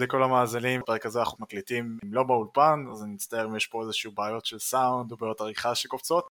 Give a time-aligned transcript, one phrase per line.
[0.00, 3.82] לכל המאזינים, בפרק הזה אנחנו מקליטים אם לא באולפן, אז אני מצטער אם יש פה
[3.82, 6.28] איזשהו בעיות של סאונד או בעיות עריכה שקופצות.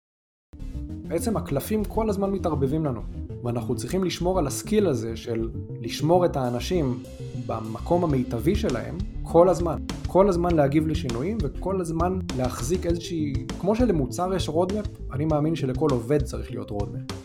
[1.07, 3.01] בעצם הקלפים כל הזמן מתערבבים לנו,
[3.43, 5.49] ואנחנו צריכים לשמור על ה skill הזה של
[5.81, 7.03] לשמור את האנשים
[7.45, 9.77] במקום המיטבי שלהם כל הזמן.
[10.07, 15.87] כל הזמן להגיב לשינויים וכל הזמן להחזיק איזושהי, כמו שלמוצר יש roadmap, אני מאמין שלכל
[15.91, 17.16] עובד צריך להיות roadmap.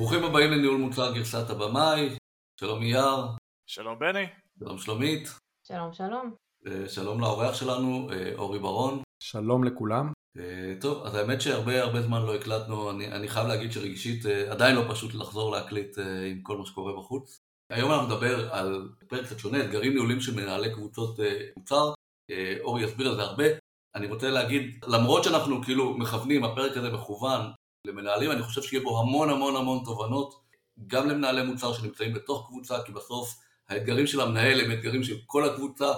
[0.00, 2.16] ברוכים הבאים לניהול מוצר גרסת הבמאי,
[2.60, 3.16] שלום אייר.
[3.66, 4.26] שלום בני.
[4.58, 5.28] שלום שלומית.
[5.66, 6.34] שלום שלום.
[6.88, 9.02] שלום לאורח שלנו, אה, אורי ברון.
[9.22, 10.12] שלום לכולם.
[10.38, 14.52] אה, טוב, אז האמת שהרבה הרבה זמן לא הקלטנו, אני, אני חייב להגיד שרגשית אה,
[14.52, 15.98] עדיין לא פשוט לחזור להקליט
[16.30, 17.38] עם כל מה שקורה בחוץ.
[17.72, 21.18] היום אנחנו נדבר על פרק קצת שונה, אתגרים ניהולים של מנהלי קבוצות
[21.56, 21.92] מוצר.
[22.60, 23.44] אורי יסביר על זה הרבה.
[23.94, 27.40] אני רוצה להגיד, למרות שאנחנו כאילו מכוונים, הפרק הזה מכוון
[27.86, 30.40] למנהלים, אני חושב שיהיה בו המון המון המון תובנות,
[30.86, 33.36] גם למנהלי מוצר שנמצאים בתוך קבוצה, כי בסוף
[33.68, 35.92] האתגרים של המנהל הם אתגרים של כל הקבוצה.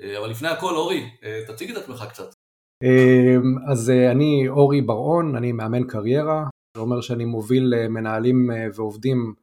[0.00, 2.34] אה, אבל לפני הכל, אורי, אה, תציג את עצמך קצת.
[2.82, 3.36] אה,
[3.70, 6.44] אז אני אורי בר-און, אני מאמן קריירה,
[6.76, 9.34] זה אומר שאני מוביל מנהלים ועובדים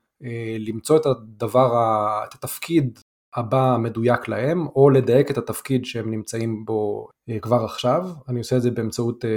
[0.59, 1.67] למצוא את הדבר,
[2.27, 2.99] את התפקיד
[3.35, 8.09] הבא מדויק להם, או לדייק את התפקיד שהם נמצאים בו אה, כבר עכשיו.
[8.29, 9.29] אני עושה את זה באמצעות אה,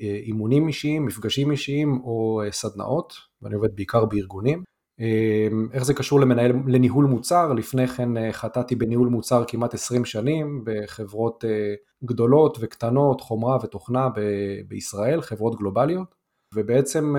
[0.00, 3.12] אה, אימונים אישיים, מפגשים אישיים או סדנאות,
[3.42, 4.62] ואני עובד בעיקר בארגונים.
[5.72, 7.52] איך זה קשור למנהל, לניהול מוצר?
[7.52, 11.44] לפני כן חטאתי בניהול מוצר כמעט 20 שנים בחברות
[12.04, 16.14] גדולות וקטנות, חומרה ותוכנה ב- בישראל, חברות גלובליות.
[16.54, 17.16] ובעצם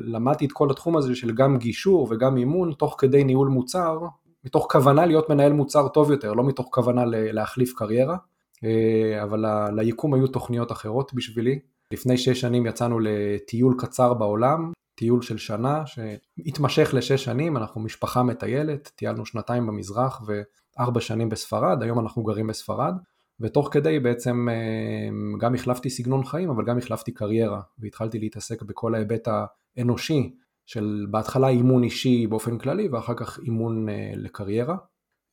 [0.00, 3.98] למדתי את כל התחום הזה של גם גישור וגם אימון תוך כדי ניהול מוצר
[4.44, 8.16] מתוך כוונה להיות מנהל מוצר טוב יותר, לא מתוך כוונה להחליף קריירה,
[8.64, 9.44] אה, אבל
[9.80, 11.58] ליקום היו תוכניות אחרות בשבילי.
[11.92, 18.22] לפני שש שנים יצאנו לטיול קצר בעולם, טיול של שנה שהתמשך לשש שנים, אנחנו משפחה
[18.22, 22.94] מטיילת, טיילנו שנתיים במזרח וארבע שנים בספרד, היום אנחנו גרים בספרד,
[23.40, 28.94] ותוך כדי בעצם אה, גם החלפתי סגנון חיים, אבל גם החלפתי קריירה, והתחלתי להתעסק בכל
[28.94, 29.28] ההיבט
[29.76, 30.34] האנושי
[30.66, 34.76] של בהתחלה אימון אישי באופן כללי ואחר כך אימון אה, לקריירה.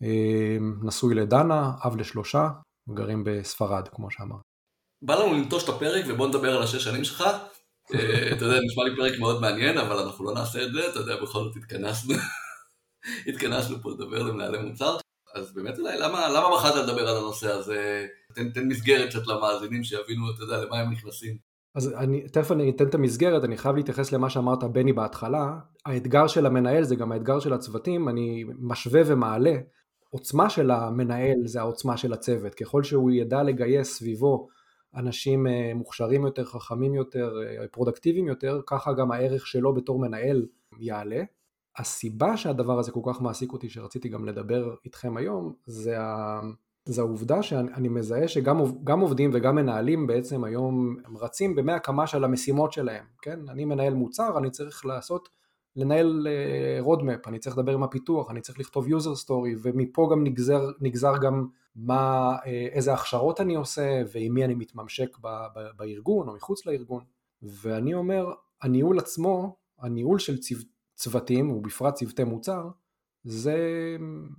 [0.04, 2.50] אה, נשוי לדנה, אב לשלושה,
[2.94, 4.42] גרים בספרד כמו שאמרת.
[5.02, 7.22] בא לנו לנטוש את הפרק ובוא נדבר על השש שנים שלך.
[7.94, 11.00] אה, אתה יודע, נשמע לי פרק מאוד מעניין, אבל אנחנו לא נעשה את זה, אתה
[11.00, 12.16] יודע, בכל זאת התכנסנו.
[13.28, 14.98] התכנסנו פה לדבר למנהלי מוצר.
[15.36, 18.08] אז באמת אולי, למה, למה בחרת לדבר על הנושא הזה?
[18.36, 21.49] תן, תן מסגרת קצת למאזינים שיבינו, אתה יודע, למה הם נכנסים.
[21.76, 26.28] אז אני, תכף אני אתן את המסגרת, אני חייב להתייחס למה שאמרת בני בהתחלה, האתגר
[26.28, 29.56] של המנהל זה גם האתגר של הצוותים, אני משווה ומעלה,
[30.10, 34.48] עוצמה של המנהל זה העוצמה של הצוות, ככל שהוא ידע לגייס סביבו
[34.96, 40.46] אנשים אה, מוכשרים יותר, חכמים יותר, אה, פרודקטיביים יותר, ככה גם הערך שלו בתור מנהל
[40.80, 41.24] יעלה.
[41.78, 45.98] הסיבה שהדבר הזה כל כך מעסיק אותי, שרציתי גם לדבר איתכם היום, זה.
[46.92, 52.24] זה העובדה שאני מזהה שגם עובדים וגם מנהלים בעצם היום הם רצים במאה קמ"ש על
[52.24, 53.40] המשימות שלהם, כן?
[53.50, 55.30] אני מנהל מוצר, אני צריך לעשות,
[55.76, 56.28] לנהל
[56.80, 60.62] roadmap, אה, אני צריך לדבר עם הפיתוח, אני צריך לכתוב user story ומפה גם נגזר,
[60.82, 66.28] נגזר גם מה, אה, איזה הכשרות אני עושה ועם מי אני מתממשק ב, ב, בארגון
[66.28, 67.04] או מחוץ לארגון
[67.42, 68.26] ואני אומר,
[68.62, 70.56] הניהול עצמו, הניהול של צו,
[70.96, 72.70] צוותים ובפרט צוותי מוצר
[73.24, 73.58] זה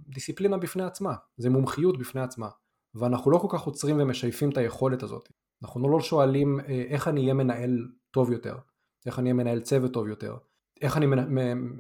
[0.09, 2.49] דיסציפלינה בפני עצמה, זה מומחיות בפני עצמה,
[2.95, 5.29] ואנחנו לא כל כך עוצרים ומשייפים את היכולת הזאת.
[5.63, 8.57] אנחנו לא שואלים אה, איך אני אהיה מנהל טוב יותר,
[9.07, 10.37] איך אני אהיה מנהל צוות טוב יותר,
[10.81, 11.07] איך אני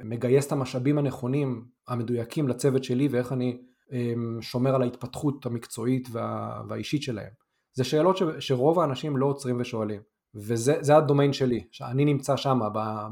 [0.04, 3.62] מגייס את המשאבים הנכונים, המדויקים לצוות שלי ואיך אני
[3.92, 7.30] אמ, שומר על ההתפתחות המקצועית וה, והאישית שלהם.
[7.72, 10.00] זה שאלות ש, שרוב האנשים לא עוצרים ושואלים.
[10.34, 12.60] וזה הדומיין שלי, שאני נמצא שם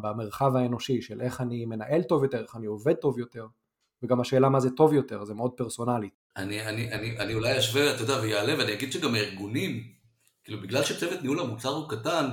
[0.02, 3.46] במרחב האנושי של איך אני מנהל טוב יותר, איך אני עובד טוב יותר,
[4.02, 6.08] וגם השאלה מה זה טוב יותר, זה מאוד פרסונלי.
[6.36, 9.82] אני, אני, אני, אני אולי אשווה, אתה יודע, ויעלה, ואני אגיד שגם הארגונים,
[10.44, 12.30] כאילו בגלל שצוות ניהול המוצר הוא קטן,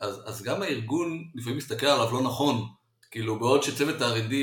[0.00, 2.66] אז, אז גם הארגון לפעמים מסתכל עליו לא נכון.
[3.10, 4.34] כאילו בעוד שצוות ה-R&D,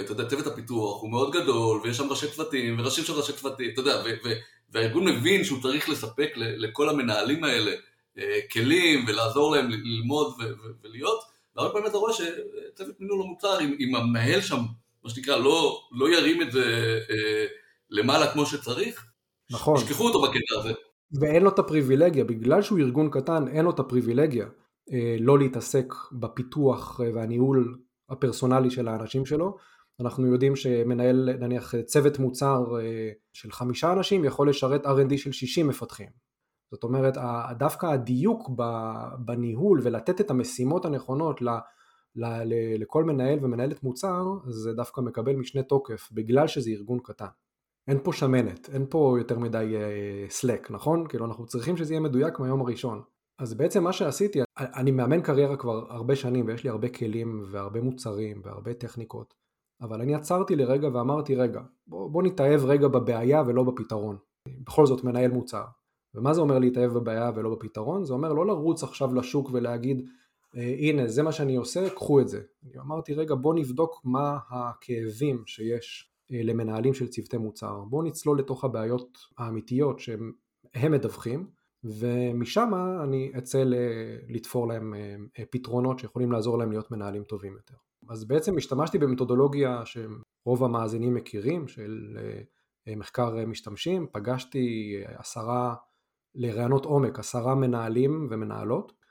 [0.00, 3.70] אתה יודע, צוות הפיתוח הוא מאוד גדול, ויש שם ראשי צוותים, וראשים של ראשי צוותים,
[3.72, 4.32] אתה יודע, ו- ו-
[4.70, 7.72] והארגון מבין שהוא צריך לספק לכל המנהלים האלה
[8.18, 11.20] אה, כלים, ולעזור להם ללמוד ו- ו- ולהיות,
[11.56, 14.60] והרבה פעמים אתה רואה שצוות ניהול המוצר, אם, אם המנהל שם
[15.04, 17.46] מה שנקרא, לא, לא ירים את זה אה,
[17.90, 19.06] למעלה כמו שצריך,
[19.50, 19.76] נכון.
[19.76, 20.72] ישכחו אותו בקטע הזה.
[21.20, 24.46] ואין לו את הפריבילגיה, בגלל שהוא ארגון קטן, אין לו את הפריבילגיה
[24.92, 27.78] אה, לא להתעסק בפיתוח והניהול
[28.10, 29.56] הפרסונלי של האנשים שלו.
[30.00, 35.68] אנחנו יודעים שמנהל נניח צוות מוצר אה, של חמישה אנשים יכול לשרת R&D של 60
[35.68, 36.08] מפתחים.
[36.70, 37.14] זאת אומרת,
[37.58, 38.50] דווקא הדיוק
[39.18, 41.42] בניהול ולתת את המשימות הנכונות
[42.78, 47.26] לכל מנהל ומנהלת מוצר זה דווקא מקבל משנה תוקף בגלל שזה ארגון קטן.
[47.88, 49.74] אין פה שמנת, אין פה יותר מדי
[50.28, 51.06] סלק, uh, נכון?
[51.08, 53.02] כאילו אנחנו צריכים שזה יהיה מדויק מהיום הראשון.
[53.38, 57.80] אז בעצם מה שעשיתי, אני מאמן קריירה כבר הרבה שנים ויש לי הרבה כלים והרבה
[57.80, 59.34] מוצרים והרבה טכניקות,
[59.82, 64.16] אבל אני עצרתי לרגע ואמרתי רגע, בוא, בוא נתאהב רגע בבעיה ולא בפתרון.
[64.66, 65.64] בכל זאת מנהל מוצר.
[66.14, 68.04] ומה זה אומר להתאהב בבעיה ולא בפתרון?
[68.04, 70.06] זה אומר לא לרוץ עכשיו לשוק ולהגיד אה,
[70.54, 72.42] הנה זה מה שאני עושה, קחו את זה.
[72.80, 78.64] אמרתי רגע בוא נבדוק מה הכאבים שיש אה, למנהלים של צוותי מוצר, בוא נצלול לתוך
[78.64, 80.32] הבעיות האמיתיות שהם
[80.90, 81.46] מדווחים
[81.84, 82.70] ומשם
[83.04, 83.64] אני אצא
[84.28, 87.74] לתפור להם אה, פתרונות שיכולים לעזור להם להיות מנהלים טובים יותר.
[88.08, 92.18] אז בעצם השתמשתי במתודולוגיה שרוב המאזינים מכירים של
[92.96, 95.74] מחקר משתמשים, פגשתי עשרה
[96.34, 99.01] לרעיונות עומק, עשרה מנהלים ומנהלות אה,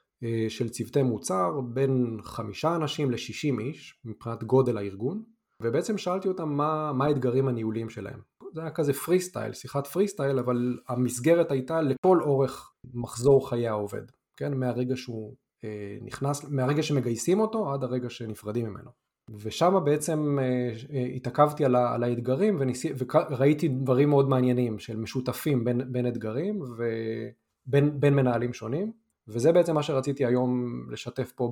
[0.50, 5.24] של צוותי מוצר, בין חמישה אנשים לשישים איש מבחינת גודל הארגון,
[5.62, 8.20] ובעצם שאלתי אותם מה, מה האתגרים הניהוליים שלהם.
[8.54, 13.68] זה היה כזה פרי סטייל, שיחת פרי סטייל, אבל המסגרת הייתה לכל אורך מחזור חיי
[13.68, 14.04] העובד,
[14.38, 14.54] כן?
[14.54, 18.92] מהרגע שהוא אה, נכנס, מהרגע שמגייסים אותו עד הרגע שנפרדים ממנו.
[19.30, 22.94] ושם בעצם אה, אה, התעכבתי על, על האתגרים וניסי,
[23.30, 28.92] וראיתי דברים מאוד מעניינים של משותפים בין, בין אתגרים ובין מנהלים שונים
[29.34, 31.52] וזה בעצם מה שרציתי היום לשתף פה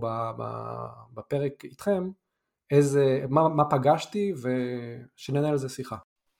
[1.13, 2.09] בפרק איתכם,
[2.71, 5.97] איזה, מה, מה פגשתי ושננהל על זה שיחה.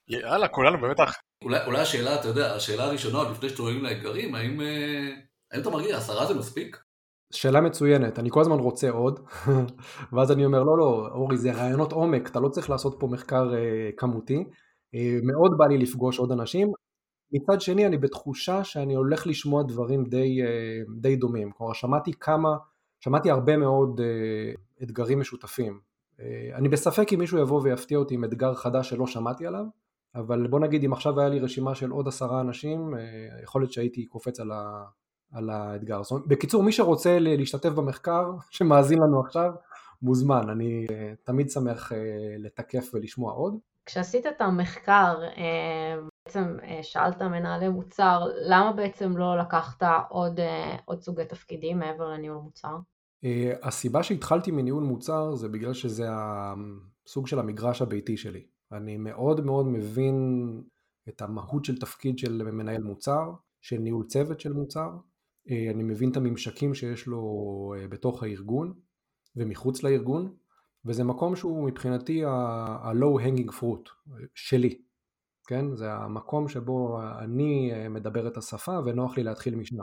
[0.08, 1.18] יאללה, כולנו באמת אח.
[1.44, 5.10] אולי, אולי השאלה, אתה יודע, השאלה הראשונה לפני שאתם רואים לאתגרים, האם, אה,
[5.52, 6.78] האם אתה מרגיע, עשרה זה מספיק?
[7.34, 9.20] שאלה מצוינת, אני כל הזמן רוצה עוד,
[10.14, 13.52] ואז אני אומר לא לא אורי זה רעיונות עומק, אתה לא צריך לעשות פה מחקר
[13.52, 14.44] uh, כמותי,
[14.96, 16.72] uh, מאוד בא לי לפגוש עוד אנשים,
[17.32, 22.58] מצד שני אני בתחושה שאני הולך לשמוע דברים די, uh, די דומים, כלומר שמעתי כמה,
[23.00, 25.80] שמעתי הרבה מאוד uh, אתגרים משותפים,
[26.18, 26.22] uh,
[26.54, 29.66] אני בספק אם מישהו יבוא ויפתיע אותי עם אתגר חדש שלא שמעתי עליו,
[30.16, 32.94] אבל בוא נגיד אם עכשיו היה לי רשימה של עוד עשרה אנשים,
[33.44, 34.84] יכול להיות שהייתי קופץ על, ה,
[35.32, 36.04] על האתגר.
[36.04, 39.52] זאת אומרת, בקיצור, מי שרוצה להשתתף במחקר, שמאזין לנו עכשיו,
[40.02, 41.98] מוזמן, אני אה, תמיד שמח אה,
[42.38, 43.58] לתקף ולשמוע עוד.
[43.86, 46.00] כשעשית את המחקר, אה,
[46.30, 50.40] בעצם שאלת מנהלי מוצר, למה בעצם לא לקחת עוד,
[50.86, 52.78] עוד סוגי תפקידים מעבר לניהול מוצר?
[53.64, 58.46] הסיבה שהתחלתי מניהול מוצר זה בגלל שזה הסוג של המגרש הביתי שלי.
[58.72, 60.18] אני מאוד מאוד מבין
[61.10, 64.90] את המהות של תפקיד של מנהל מוצר, של ניהול צוות של מוצר,
[65.50, 67.24] אה, אני מבין את הממשקים שיש לו
[67.78, 68.74] אה, בתוך הארגון
[69.36, 70.34] ומחוץ לארגון,
[70.86, 73.90] וזה מקום שהוא מבחינתי ה-low hanging fruit
[74.36, 74.82] שלי,
[75.50, 75.76] כן?
[75.76, 79.76] זה המקום שבו אני אה, מדבר את השפה ונוח לי להתחיל משם.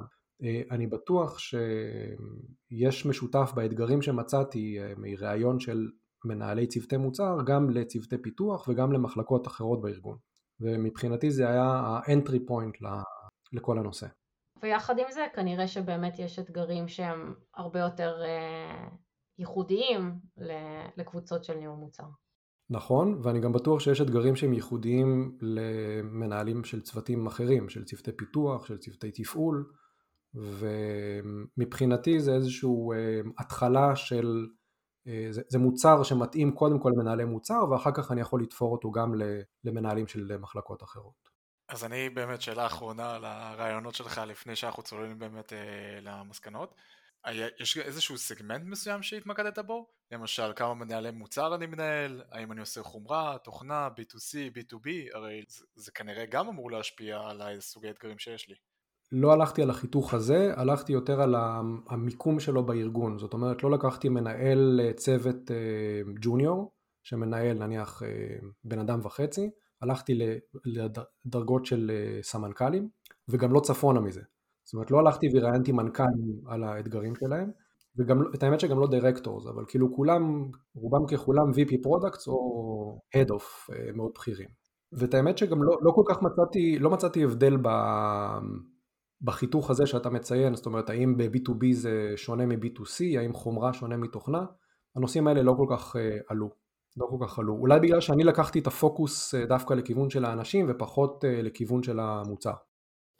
[0.70, 5.86] אני בטוח שיש משותף באתגרים שמצאתי מראיון של
[6.24, 10.16] מנהלי צוותי מוצר גם לצוותי פיתוח וגם למחלקות אחרות בארגון.
[10.60, 12.86] ומבחינתי זה היה ה-entry point
[13.52, 14.06] לכל הנושא.
[14.62, 18.88] ויחד עם זה כנראה שבאמת יש אתגרים שהם הרבה יותר אה,
[19.38, 20.18] ייחודיים
[20.96, 22.04] לקבוצות של ניהול מוצר.
[22.70, 28.66] נכון, ואני גם בטוח שיש אתגרים שהם ייחודיים למנהלים של צוותים אחרים, של צוותי פיתוח,
[28.66, 29.72] של צוותי תפעול,
[30.34, 34.46] ומבחינתי זה איזושהי אה, התחלה של,
[35.06, 38.90] אה, זה, זה מוצר שמתאים קודם כל למנהלי מוצר, ואחר כך אני יכול לתפור אותו
[38.90, 39.14] גם
[39.64, 41.36] למנהלים של מחלקות אחרות.
[41.68, 46.74] אז אני באמת, שאלה אחרונה על הרעיונות שלך לפני שאנחנו צוללים באמת אה, למסקנות.
[47.60, 49.86] יש איזשהו סגמנט מסוים שהתמקדת בו?
[50.12, 52.22] למשל, כמה מנהלי מוצר אני מנהל?
[52.32, 54.88] האם אני עושה חומרה, תוכנה, B2C, B2B?
[55.14, 58.54] הרי זה, זה כנראה גם אמור להשפיע על הסוגי האתגרים שיש לי.
[59.12, 61.34] לא הלכתי על החיתוך הזה, הלכתי יותר על
[61.88, 63.18] המיקום שלו בארגון.
[63.18, 68.08] זאת אומרת, לא לקחתי מנהל אה, צוות אה, ג'וניור, שמנהל נניח אה,
[68.64, 69.50] בן אדם וחצי,
[69.82, 70.18] הלכתי
[70.64, 72.88] לדרגות של אה, סמנכ"לים
[73.28, 74.22] וגם לא צפונה מזה.
[74.66, 77.50] זאת אומרת לא הלכתי וראיינתי מנכ"לים על האתגרים שלהם
[77.98, 83.28] וגם את האמת שגם לא דירקטורס אבל כאילו כולם רובם ככולם VP Products או Head
[83.28, 84.48] of אה, מאוד בכירים.
[84.92, 87.68] ואת האמת שגם לא, לא כל כך מצאתי, לא מצאתי הבדל ב,
[89.20, 94.44] בחיתוך הזה שאתה מציין, זאת אומרת האם ב-B2B זה שונה מ-B2C, האם חומרה שונה מתוכנה,
[94.96, 96.50] הנושאים האלה לא כל כך אה, עלו.
[96.96, 97.54] לא כל כך עלו.
[97.54, 102.00] אולי בגלל שאני לקחתי את הפוקוס אה, דווקא לכיוון של האנשים ופחות אה, לכיוון של
[102.00, 102.52] המוצר.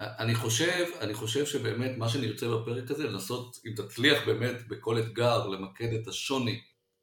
[0.01, 5.47] אני חושב, אני חושב שבאמת מה שנרצה בפרק הזה, לנסות, אם תצליח באמת בכל אתגר
[5.47, 6.61] למקד את השוני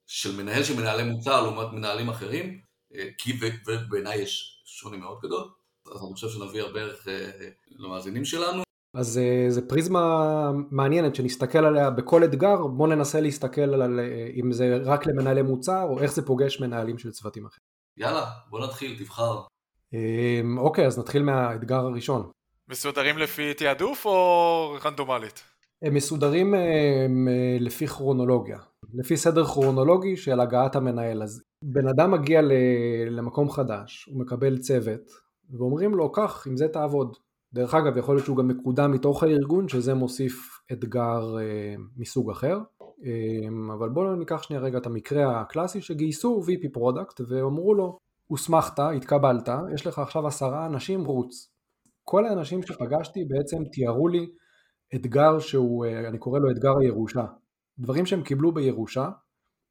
[0.08, 2.62] של מנהל של מנהלי מוצר לעומת מנהלים אחרים,
[2.96, 5.50] אה, כי ובעיניי יש שוני מאוד גדול,
[5.96, 7.08] אז אני חושב שנביא הרבה ערך
[7.80, 8.64] למאזינים שלנו.
[8.94, 14.52] אז אה, זו פריזמה מעניינת שנסתכל עליה בכל אתגר, בואו ננסה להסתכל על אה, אם
[14.52, 17.64] זה רק למנהלי מוצר או איך זה פוגש מנהלים של צוותים אחרים.
[17.98, 19.42] יאללה, בוא נתחיל, תבחר.
[19.94, 22.32] אמ, אוקיי, אז נתחיל מהאתגר הראשון.
[22.70, 25.44] מסודרים לפי תעדוף או רנדומלית?
[25.82, 27.28] הם מסודרים הם,
[27.60, 28.58] לפי כרונולוגיה,
[28.94, 31.24] לפי סדר כרונולוגי של הגעת המנהל.
[31.24, 32.42] אז בן אדם מגיע
[33.10, 35.12] למקום חדש, הוא מקבל צוות,
[35.50, 37.18] ואומרים לו, קח, עם זה תעבוד.
[37.54, 42.58] דרך אגב, יכול להיות שהוא גם מקודם מתוך הארגון, שזה מוסיף אתגר אה, מסוג אחר.
[43.06, 48.80] אה, אבל בואו ניקח שנייה רגע את המקרה הקלאסי שגייסו VP Product ואמרו לו, הוסמכת,
[48.80, 51.53] התקבלת, יש לך עכשיו עשרה אנשים, רוץ.
[52.04, 54.30] כל האנשים שפגשתי בעצם תיארו לי
[54.96, 57.26] אתגר שהוא, אה, אני קורא לו אתגר הירושה.
[57.80, 59.10] דברים שהם קיבלו בירושה,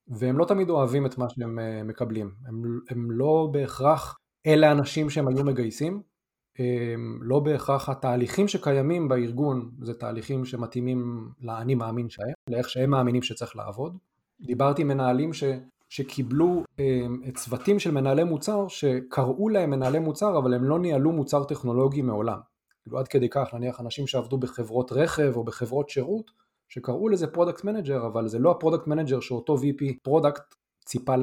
[0.09, 2.35] והם לא תמיד אוהבים את מה שהם אה, מקבלים.
[2.47, 6.03] הם, הם לא בהכרח אלה האנשים שהם היו מגייסים,
[6.59, 13.23] הם לא בהכרח התהליכים שקיימים בארגון זה תהליכים שמתאימים לאני מאמין שהם, לאיך שהם מאמינים
[13.23, 13.97] שצריך לעבוד.
[14.41, 15.45] דיברתי עם מנהלים ש,
[15.93, 21.45] שקיבלו הם, צוותים של מנהלי מוצר שקראו להם מנהלי מוצר אבל הם לא ניהלו מוצר
[21.45, 22.39] טכנולוגי מעולם.
[22.83, 26.31] כאילו עד כדי כך נניח אנשים שעבדו בחברות רכב או בחברות שירות
[26.69, 31.15] שקראו לזה product manager אבל זה לא ה product manager שאותו VP product ציפה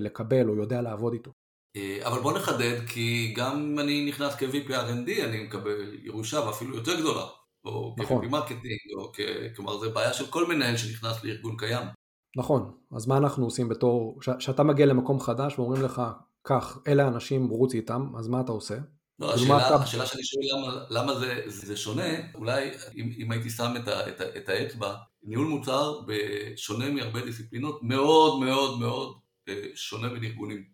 [0.00, 1.32] לקבל או יודע לעבוד איתו.
[1.76, 7.00] אה, אבל בוא נחדד, כי גם אני נכנס כ-VP R&D, אני מקבל ירושה ואפילו יותר
[7.00, 7.24] גדולה.
[7.64, 8.24] או נכון.
[8.24, 9.20] כ- VP marketing, או כ...
[9.56, 11.86] כלומר זה בעיה של כל מנהל שנכנס לארגון קיים.
[12.36, 16.02] נכון, אז מה אנחנו עושים בתור, כשאתה מגיע למקום חדש ואומרים לך,
[16.42, 18.74] קח, אלה האנשים, רוץ איתם, אז מה אתה עושה?
[19.18, 19.74] לא, השאלה, אתה...
[19.74, 24.08] השאלה שאני שואל למה, למה זה, זה שונה, אולי אם, אם הייתי שם את, ה,
[24.08, 30.24] את, ה, את האצבע, ניהול מוצר בשונה מהרבה דיסציפלינות, מאוד מאוד מאוד אה, שונה בין
[30.24, 30.64] ארגונים.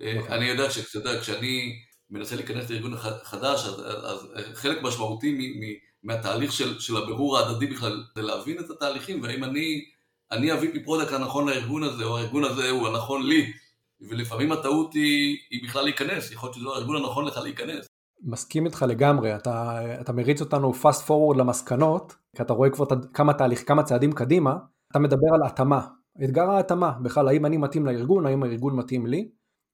[0.00, 0.32] אה, נכון.
[0.32, 1.72] אני יודע שכשאני
[2.10, 7.66] מנסה להיכנס לארגון חדש, אז, אז חלק משמעותי מ, מ, מהתהליך של, של הבירור ההדדי
[7.66, 9.84] בכלל זה להבין את התהליכים, והאם אני,
[10.32, 13.52] אני ה- VP product הנכון לארגון הזה, או הארגון הזה הוא הנכון לי,
[14.00, 17.86] ולפעמים הטעות היא, היא בכלל להיכנס, יכול להיות שזה לא הארגון הנכון לך להיכנס.
[18.22, 22.84] מסכים איתך לגמרי, אתה, אתה מריץ אותנו fast forward למסקנות, כי אתה רואה כבר
[23.14, 24.56] כמה תהליך, כמה צעדים קדימה,
[24.90, 25.86] אתה מדבר על התאמה,
[26.24, 29.28] אתגר ההתאמה, בכלל האם אני מתאים לארגון, האם הארגון מתאים לי,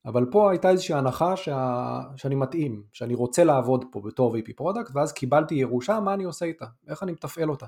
[0.06, 2.00] אבל פה הייתה איזושהי הנחה שה...
[2.16, 6.46] שאני מתאים, שאני רוצה לעבוד פה בתור VP product, ואז קיבלתי ירושה, מה אני עושה
[6.46, 6.66] איתה?
[6.88, 7.66] איך אני מתפעל אותה?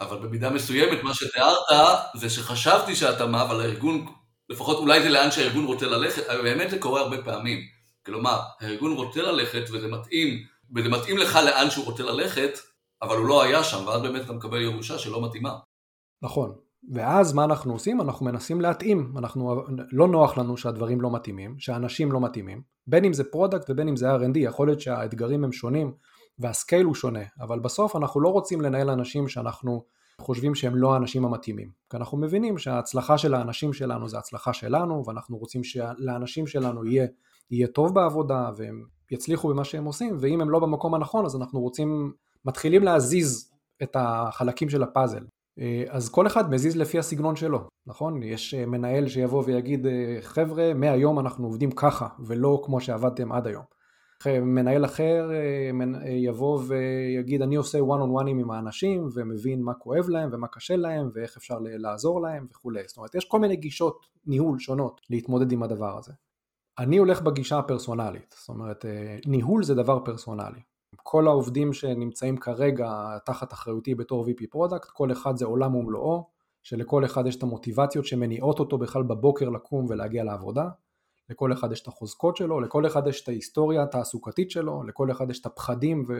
[0.00, 4.06] אבל במידה מסוימת מה שתיארת זה שחשבתי שהתאמה, אבל הארגון,
[4.48, 7.58] לפחות אולי זה לאן שהארגון רוצה ללכת, באמת זה קורה הרבה פעמים.
[8.06, 10.28] כלומר, הארגון רוצה ללכת וזה מתאים,
[10.76, 12.50] וזה מתאים לך לאן שהוא רוצה ללכת,
[13.02, 15.58] אבל הוא לא היה שם, ואז באמת אתה מקבל ירושה שלא מתאימה.
[16.22, 16.54] נכון,
[16.92, 18.00] ואז מה אנחנו עושים?
[18.00, 23.12] אנחנו מנסים להתאים, אנחנו, לא נוח לנו שהדברים לא מתאימים, שהאנשים לא מתאימים, בין אם
[23.12, 25.92] זה product ובין אם זה R&D, יכול להיות שהאתגרים הם שונים
[26.38, 29.84] וה scale הוא שונה, אבל בסוף אנחנו לא רוצים לנהל אנשים שאנחנו
[30.20, 35.06] חושבים שהם לא האנשים המתאימים, כי אנחנו מבינים שההצלחה של האנשים שלנו זה הצלחה שלנו,
[35.06, 37.06] ואנחנו רוצים שלאנשים שלנו יהיה,
[37.50, 41.60] יהיה טוב בעבודה והם יצליחו במה שהם עושים, ואם הם לא במקום הנכון אז אנחנו
[41.60, 42.12] רוצים,
[42.44, 43.52] מתחילים להזיז
[43.82, 45.24] את החלקים של הפאזל,
[45.60, 48.22] אה, אז כל אחד מזיז לפי הסגנון שלו, נכון?
[48.22, 53.46] יש אה, מנהל שיבוא ויגיד, אה, חבר'ה, מהיום אנחנו עובדים ככה, ולא כמו שעבדתם עד
[53.46, 53.64] היום.
[54.26, 55.30] מנהל אחר
[56.06, 60.76] יבוא ויגיד, אני עושה one on one עם האנשים, ומבין מה כואב להם, ומה קשה
[60.76, 62.82] להם, ואיך אפשר לעזור להם וכולי.
[62.86, 66.12] זאת אומרת, יש כל מיני גישות ניהול שונות להתמודד עם הדבר הזה.
[66.78, 68.84] אני הולך בגישה הפרסונלית, זאת אומרת,
[69.26, 70.60] ניהול זה דבר פרסונלי.
[70.96, 76.26] כל העובדים שנמצאים כרגע תחת אחריותי בתור VP product, כל אחד זה עולם ומלואו,
[76.62, 80.68] שלכל אחד יש את המוטיבציות שמניעות אותו בכלל בבוקר לקום ולהגיע לעבודה,
[81.30, 85.30] לכל אחד יש את החוזקות שלו, לכל אחד יש את ההיסטוריה התעסוקתית שלו, לכל אחד
[85.30, 86.14] יש את הפחדים ו...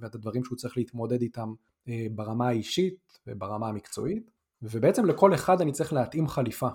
[0.00, 1.54] ואת הדברים שהוא צריך להתמודד איתם
[1.88, 4.30] אה, ברמה האישית וברמה המקצועית,
[4.62, 6.68] ובעצם לכל אחד אני צריך להתאים חליפה,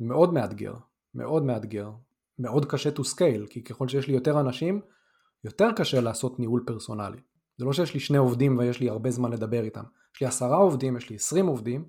[0.00, 0.74] מאוד מאתגר,
[1.14, 1.90] מאוד מאתגר,
[2.38, 4.80] מאוד קשה to scale, כי ככל שיש לי יותר אנשים,
[5.44, 7.20] יותר קשה לעשות ניהול פרסונלי.
[7.58, 9.82] זה לא שיש לי שני עובדים ויש לי הרבה זמן לדבר איתם.
[10.14, 11.84] יש לי עשרה עובדים, יש לי עשרים עובדים.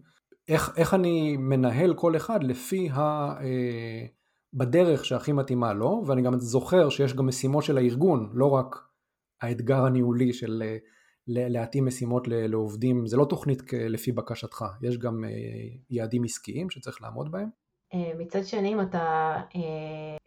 [0.48, 3.02] איך, איך אני מנהל כל אחד לפי ה...
[3.40, 4.06] אה,
[4.54, 8.76] בדרך שהכי מתאימה לו, ואני גם זוכר שיש גם משימות של הארגון, לא רק
[9.42, 10.78] האתגר הניהולי של אה,
[11.28, 15.30] להתאים משימות לעובדים, זה לא תוכנית לפי בקשתך, יש גם אה,
[15.90, 17.50] יעדים עסקיים שצריך לעמוד בהם.
[17.94, 19.36] אה, מצד שני, אם אתה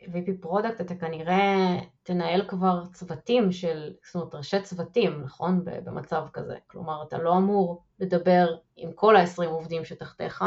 [0.00, 5.64] VP product, אתה כנראה תנהל כבר צוותים של, זאת אומרת, ראשי צוותים, נכון?
[5.84, 6.56] במצב כזה.
[6.66, 10.44] כלומר, אתה לא אמור לדבר עם כל ה-20 עובדים שתחתיך,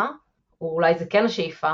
[0.61, 1.73] או אולי זה כן השאיפה,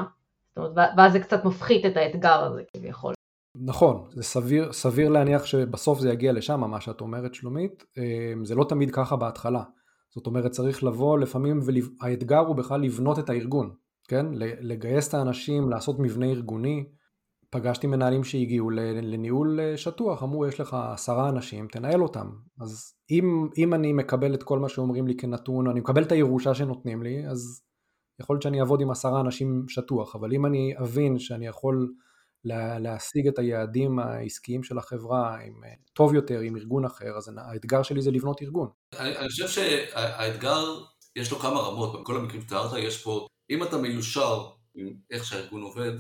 [0.60, 3.14] זאת אומרת, ואז זה קצת מפחית את האתגר הזה כביכול.
[3.56, 7.84] נכון, זה סביר, סביר להניח שבסוף זה יגיע לשם, מה שאת אומרת, שלומית.
[7.98, 9.64] אה, זה לא תמיד ככה בהתחלה.
[10.16, 11.60] זאת אומרת צריך לבוא לפעמים,
[12.02, 13.74] והאתגר הוא בכלל לבנות את הארגון,
[14.08, 14.26] כן?
[14.40, 16.86] לגייס את האנשים, לעשות מבנה ארגוני.
[17.50, 22.30] פגשתי מנהלים שהגיעו לניהול אה, שטוח, אמרו יש לך עשרה אנשים, תנהל אותם.
[22.62, 26.56] אז אם, אם אני מקבל את כל מה שאומרים לי כנתון, אני מקבל את הירושה
[26.56, 27.62] שנותנים לי, אז
[28.20, 31.94] יכול להיות שאני אעבוד עם עשרה אנשים שטוח, אבל אם אני אבין שאני יכול
[32.80, 37.84] להשיג את היעדים העסקיים של החברה עם, אה, טוב יותר עם ארגון אחר, אז האתגר
[37.84, 38.70] שלי זה לבנות ארגון.
[39.00, 40.80] אני, אני חושב שהאתגר,
[41.16, 44.46] יש לו כמה רמות, בכל המקרים שתיארת יש פה, אם אתה מיושר
[44.76, 45.92] עם איך שהארגון עובד,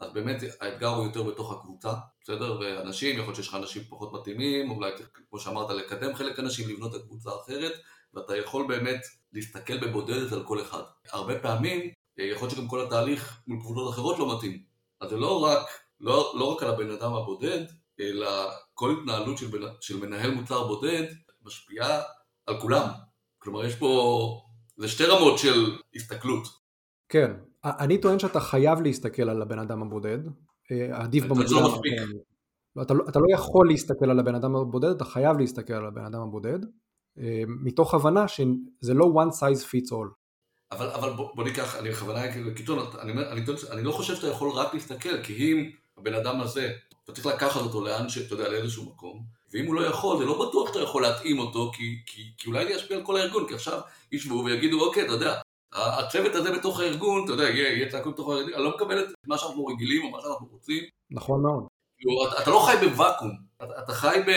[0.00, 2.60] אז באמת האתגר הוא יותר בתוך הקבוצה, בסדר?
[2.60, 4.90] ואנשים, יכול להיות שיש לך אנשים פחות מתאימים, אולי
[5.30, 7.72] כמו שאמרת, לקדם חלק אנשים, לבנות את הקבוצה האחרת,
[8.14, 9.00] ואתה יכול באמת
[9.32, 10.82] להסתכל בבודדת על כל אחד.
[11.12, 11.80] הרבה פעמים,
[12.18, 14.62] אה, יכול להיות שגם כל התהליך מול קבוצות אחרות לא מתאים.
[15.00, 15.66] אז זה לא רק,
[16.00, 17.64] לא, לא רק על הבן אדם הבודד,
[18.00, 19.62] אלא כל התנהלות של, בנ...
[19.80, 21.04] של מנהל מוצר בודד
[21.42, 22.02] משפיעה
[22.46, 22.88] על כולם.
[23.38, 24.42] כלומר, יש פה,
[24.76, 26.48] זה שתי רמות של הסתכלות.
[27.08, 27.32] כן,
[27.64, 30.18] אני טוען שאתה חייב להסתכל על הבן אדם הבודד,
[30.70, 31.24] אה, עדיף.
[31.24, 31.92] זה לא מספיק.
[32.76, 35.86] לא, אתה, לא, אתה לא יכול להסתכל על הבן אדם הבודד, אתה חייב להסתכל על
[35.86, 36.58] הבן אדם הבודד,
[37.46, 40.20] מתוך הבנה שזה לא one size fits all.
[40.72, 44.14] אבל, אבל בוא, בוא ניקח, אני בכוונה כאילו קיצון, אני, אני, אני, אני לא חושב
[44.14, 46.72] שאתה יכול רק להסתכל, כי אם הבן אדם הזה,
[47.04, 50.48] אתה צריך לקחת אותו לאן שאתה יודע, לאיזשהו מקום, ואם הוא לא יכול, זה לא
[50.48, 53.54] בטוח שאתה יכול להתאים אותו, כי, כי, כי אולי זה ישפיע על כל הארגון, כי
[53.54, 53.80] עכשיו
[54.12, 55.40] ישבו ויגידו, אוקיי, אתה יודע,
[55.72, 59.38] הצוות הזה בתוך הארגון, אתה יודע, יהיה צעקות בתוך הארגון, אני לא מקבל את מה
[59.38, 60.84] שאנחנו רגילים או מה שאנחנו רוצים.
[61.10, 61.66] נכון מאוד.
[61.98, 64.30] כאילו, אתה, אתה לא חי בוואקום, אתה, אתה חי ב,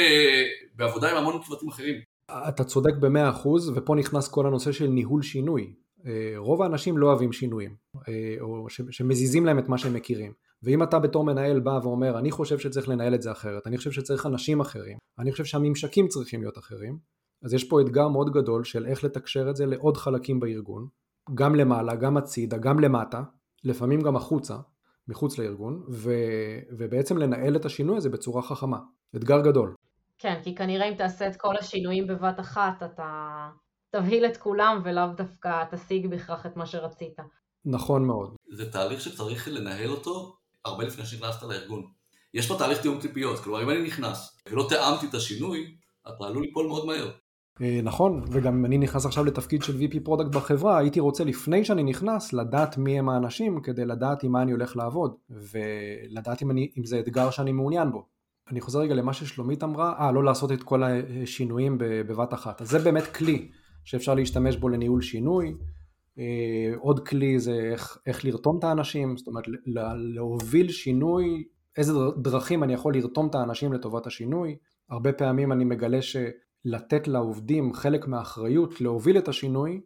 [0.75, 2.12] בעבודה עם המון צוותים אחרים.
[2.31, 5.73] אתה צודק במאה אחוז, ופה נכנס כל הנושא של ניהול שינוי.
[6.05, 7.75] אה, רוב האנשים לא אוהבים שינויים,
[8.07, 10.33] אה, או שמזיזים להם את מה שהם מכירים.
[10.63, 13.91] ואם אתה בתור מנהל בא ואומר, אני חושב שצריך לנהל את זה אחרת, אני חושב
[13.91, 16.97] שצריך אנשים אחרים, אני חושב שהממשקים צריכים להיות אחרים,
[17.43, 20.87] אז יש פה אתגר מאוד גדול של איך לתקשר את זה לעוד חלקים בארגון,
[21.33, 23.23] גם למעלה, גם הצידה, גם למטה,
[23.63, 24.57] לפעמים גם החוצה,
[25.07, 26.13] מחוץ לארגון, ו,
[26.77, 28.79] ובעצם לנהל את השינוי הזה בצורה חכמה.
[29.15, 29.75] אתגר גדול.
[30.23, 33.49] כן, כי כנראה אם תעשה את כל השינויים בבת אחת, אתה
[33.91, 37.17] תבהיל את כולם ולאו דווקא תשיג בכך את מה שרצית.
[37.65, 38.35] נכון מאוד.
[38.51, 41.83] זה תהליך שצריך לנהל אותו הרבה לפני שנכנסת לארגון.
[42.33, 45.75] יש פה תהליך תיאום ציפיות, כלומר אם אני נכנס ולא תיאמתי את השינוי,
[46.07, 47.11] אתה עלול ליפול מאוד מהר.
[47.61, 51.83] אה, נכון, וגם אני נכנס עכשיו לתפקיד של VP product בחברה, הייתי רוצה לפני שאני
[51.83, 56.71] נכנס לדעת מי הם האנשים כדי לדעת עם מה אני הולך לעבוד, ולדעת אם, אני,
[56.77, 58.12] אם זה אתגר שאני מעוניין בו.
[58.51, 62.61] אני חוזר רגע למה ששלומית אמרה, אה, לא לעשות את כל השינויים בבת אחת.
[62.61, 63.51] אז זה באמת כלי
[63.83, 65.55] שאפשר להשתמש בו לניהול שינוי.
[66.19, 69.43] אה, עוד כלי זה איך, איך לרתום את האנשים, זאת אומרת
[70.15, 71.43] להוביל שינוי,
[71.77, 74.57] איזה דרכים אני יכול לרתום את האנשים לטובת השינוי.
[74.89, 79.81] הרבה פעמים אני מגלה שלתת לעובדים חלק מהאחריות להוביל את השינוי,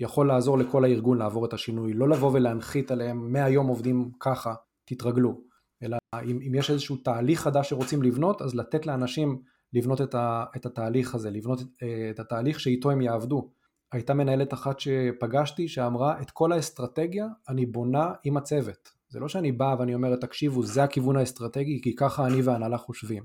[0.00, 5.47] יכול לעזור לכל הארגון לעבור את השינוי, לא לבוא ולהנחית עליהם מהיום עובדים ככה, תתרגלו.
[5.82, 10.44] אלא אם, אם יש איזשהו תהליך חדש שרוצים לבנות, אז לתת לאנשים לבנות את, ה,
[10.56, 13.50] את התהליך הזה, לבנות את, את התהליך שאיתו הם יעבדו.
[13.92, 18.88] הייתה מנהלת אחת שפגשתי שאמרה, את כל האסטרטגיה אני בונה עם הצוות.
[19.08, 23.24] זה לא שאני בא ואני אומרת, תקשיבו, זה הכיוון האסטרטגי, כי ככה אני והנהלה חושבים.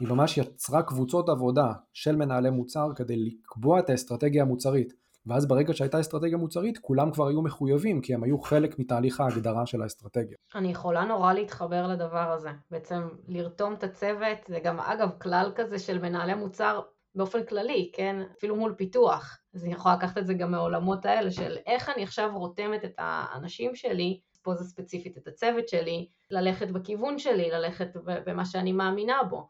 [0.00, 4.92] היא ממש יצרה קבוצות עבודה של מנהלי מוצר כדי לקבוע את האסטרטגיה המוצרית.
[5.26, 9.66] ואז ברגע שהייתה אסטרטגיה מוצרית, כולם כבר היו מחויבים, כי הם היו חלק מתהליך ההגדרה
[9.66, 10.36] של האסטרטגיה.
[10.54, 12.50] אני יכולה נורא להתחבר לדבר הזה.
[12.70, 16.80] בעצם לרתום את הצוות, זה גם אגב כלל כזה של מנהלי מוצר
[17.14, 18.22] באופן כללי, כן?
[18.38, 19.38] אפילו מול פיתוח.
[19.54, 22.94] אז אני יכולה לקחת את זה גם מהעולמות האלה של איך אני עכשיו רותמת את
[22.98, 27.88] האנשים שלי, פה זה ספציפית את הצוות שלי, ללכת בכיוון שלי, ללכת
[28.26, 29.48] במה שאני מאמינה בו.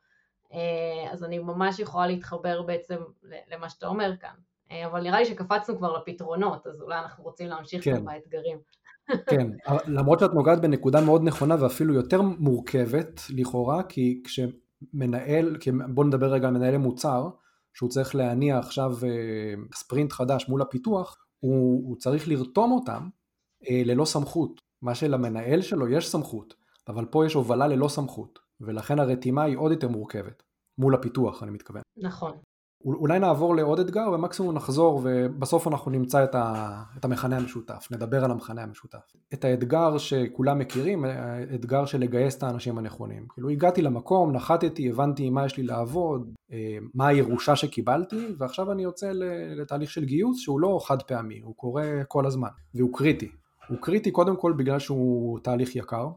[0.53, 4.35] אה, אז אני ממש יכולה להתחבר בעצם למה שאתה אומר כאן.
[4.71, 8.05] אה, אבל נראה לי שקפצנו כבר לפתרונות, אז אולי אנחנו רוצים להמשיך כן.
[8.05, 8.59] באתגרים.
[9.31, 9.51] כן,
[9.87, 15.57] למרות שאת נוגעת בנקודה מאוד נכונה ואפילו יותר מורכבת לכאורה, כי כשמנהל,
[15.95, 17.29] בוא נדבר רגע על מנהל מוצר,
[17.75, 23.09] שהוא צריך להניע עכשיו אה, ספרינט חדש מול הפיתוח, הוא, הוא צריך לרתום אותם
[23.71, 24.61] אה, ללא סמכות.
[24.83, 26.55] מה שלמנהל שלו יש סמכות,
[26.89, 30.43] אבל פה יש הובלה ללא סמכות, ולכן הרתימה היא עוד יותר מורכבת.
[30.79, 31.83] מול הפיתוח, אני מתכוון.
[31.97, 32.33] נכון.
[32.85, 38.25] אולי נעבור לעוד אתגר ומקסימום נחזור ובסוף אנחנו נמצא את, ה, את המכנה המשותף, נדבר
[38.25, 39.13] על המכנה המשותף.
[39.35, 43.27] את האתגר שכולם מכירים, האתגר של לגייס את האנשים הנכונים.
[43.35, 48.83] כאילו הגעתי למקום, נחתתי, הבנתי מה יש לי לעבוד, אה, מה הירושה שקיבלתי, ועכשיו אני
[48.83, 49.13] יוצא
[49.57, 53.29] לתהליך של גיוס שהוא לא חד פעמי, הוא קורה כל הזמן, והוא קריטי.
[53.69, 56.09] הוא קריטי קודם כל בגלל שהוא תהליך יקר,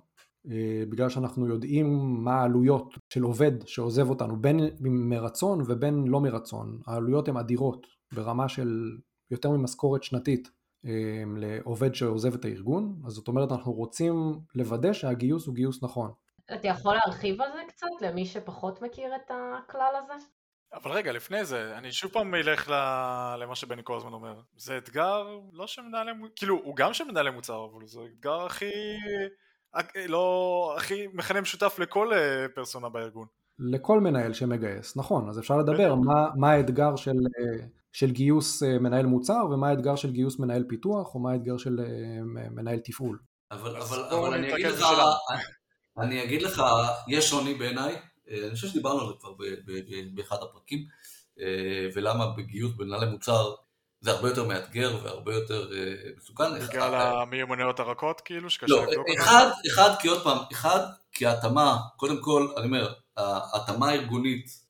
[0.90, 7.28] בגלל שאנחנו יודעים מה העלויות של עובד שעוזב אותנו בין מרצון ובין לא מרצון, העלויות
[7.28, 8.98] הן אדירות ברמה של
[9.32, 10.50] יותר ממשכורת שנתית
[10.86, 16.12] אה, לעובד שעוזב את הארגון, אז זאת אומרת אנחנו רוצים לוודא שהגיוס הוא גיוס נכון.
[16.54, 20.26] אתה יכול להרחיב על זה קצת למי שפחות מכיר את הכלל הזה?
[20.74, 22.70] אבל רגע, לפני זה, אני שוב פעם אלך
[23.38, 24.42] למה שבני כל הזמן אומר.
[24.56, 28.72] זה אתגר לא שמנהלי, כאילו, הוא גם שמנהלי מוצר, אבל זה אתגר הכי,
[30.08, 33.28] לא, הכי מכנה משותף לכל אה, פרסונה בארגון.
[33.60, 38.80] לכל מנהל שמגייס, נכון, אז אפשר לדבר מה, מה האתגר של, אה, של גיוס אה,
[38.80, 41.80] מנהל מוצר ומה האתגר של גיוס מנהל פיתוח או מה האתגר של
[42.52, 43.20] מנהל תפעול.
[43.52, 44.86] אבל, אבל, אבל אני אגיד לך,
[45.98, 46.64] אני אגיד לך,
[47.08, 47.96] יש שוני בעיניי,
[48.30, 49.34] אה, אני חושב שדיברנו על זה כבר
[50.14, 50.86] באחד הפרקים,
[51.40, 53.54] אה, ולמה בגיוס במנהלי מוצר
[54.02, 56.60] זה הרבה יותר מאתגר והרבה יותר אה, מסוכן.
[56.68, 58.86] בגלל המיומנויות הרכות כאילו, לא,
[59.20, 60.80] אחד, אחד, כי עוד פעם, אחד,
[61.12, 64.62] כי ההתאמה, קודם כל, אני אומר, ההתאמה הארגונית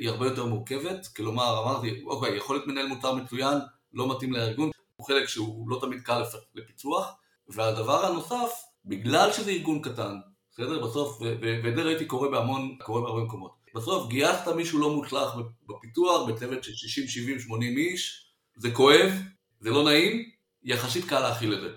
[0.00, 3.58] היא הרבה יותר מורכבת, כלומר, אמרתי, אוקיי, יכול להיות מנהל מוצר מצוין,
[3.92, 6.22] לא מתאים לארגון, הוא חלק שהוא לא תמיד קל
[6.54, 7.12] לפיצוח,
[7.48, 8.50] והדבר הנוסף,
[8.84, 10.16] בגלל שזה ארגון קטן,
[10.52, 10.86] בסדר?
[10.86, 11.18] בסוף,
[11.64, 13.52] ואת זה ראיתי קורה בהמון, קורה בהרבה מקומות.
[13.74, 15.34] בסוף גייסת מישהו לא מוצלח
[15.68, 18.23] בפיתוח, בצוות של 60, 70, 80 איש,
[18.56, 19.12] זה כואב,
[19.60, 20.30] זה לא נעים,
[20.62, 21.68] יחסית קל להכיל את זה.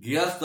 [0.00, 0.42] גייסת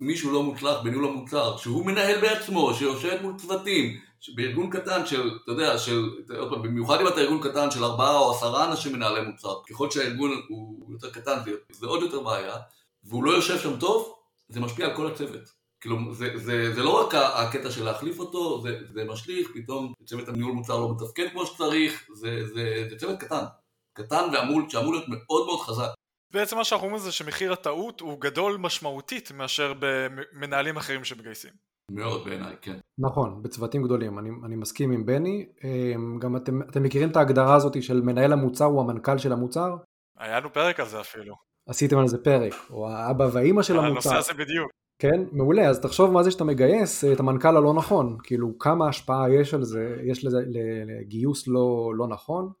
[0.00, 4.00] מישהו לא מוצלח בניהול המוצר, שהוא מנהל בעצמו, שיושב מול צוותים,
[4.34, 8.18] בארגון קטן של, אתה יודע, של, עוד פעם, במיוחד אם אתה ארגון קטן של ארבעה
[8.18, 11.38] או עשרה אנשים מנהלי מוצר, ככל שהארגון הוא יותר קטן
[11.72, 12.56] זה, עוד יותר בעיה,
[13.04, 14.14] והוא לא יושב שם טוב,
[14.48, 15.60] זה משפיע על כל הצוות.
[15.80, 20.28] כאילו, זה, זה, זה לא רק הקטע של להחליף אותו, זה, זה משליך, פתאום צוות
[20.28, 23.44] הניהול מוצר לא מתפקד כמו שצריך, זה, זה, זה צוות קטן,
[23.92, 25.90] קטן ואמור, שאמור להיות מאוד מאוד חזק.
[26.32, 31.50] בעצם מה שאנחנו אומרים זה שמחיר הטעות הוא גדול משמעותית מאשר במנהלים אחרים שמגייסים.
[31.90, 32.78] מאוד בעיניי, כן.
[32.98, 35.46] נכון, בצוותים גדולים, אני, אני מסכים עם בני.
[35.64, 39.76] אמ, גם אתם, אתם מכירים את ההגדרה הזאת של מנהל המוצר הוא המנכ"ל של המוצר?
[40.18, 41.34] היה לנו פרק על זה אפילו.
[41.68, 43.86] עשיתם על זה פרק, או האבא והאימא של המוצר.
[43.86, 44.70] על הנושא הזה בדיוק.
[44.98, 48.88] כן, מעולה, אז תחשוב מה זה שאתה מגייס אה, את המנכ"ל הלא נכון, כאילו כמה
[48.88, 50.38] השפעה יש על זה, יש לזה
[50.86, 52.52] לגיוס לא, לא נכון,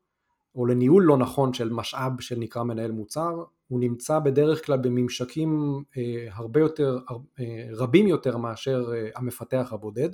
[0.54, 6.28] או לניהול לא נכון של משאב שנקרא מנהל מוצר, הוא נמצא בדרך כלל בממשקים אה,
[6.32, 6.98] הרבה יותר,
[7.40, 10.08] אה, רבים יותר מאשר אה, המפתח הבודד,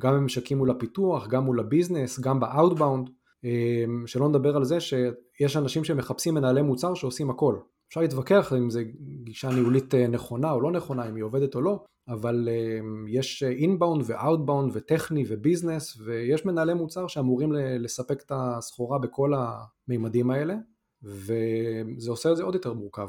[0.00, 3.10] גם בממשקים מול הפיתוח, גם מול ה business, גם ב outbound,
[4.06, 7.56] שלא נדבר על זה שיש אנשים שמחפשים מנהלי מוצר שעושים הכל,
[7.88, 8.80] אפשר להתווכח אם זו
[9.24, 14.02] גישה ניהולית נכונה או לא נכונה, אם היא עובדת או לא, אבל אה, יש אינבאונד
[14.06, 20.54] ואוטבאונד וטכני וביזנס, ויש מנהלי מוצר שאמורים לספק את הסחורה בכל המימדים האלה,
[21.02, 23.08] וזה עושה את זה עוד יותר מורכב,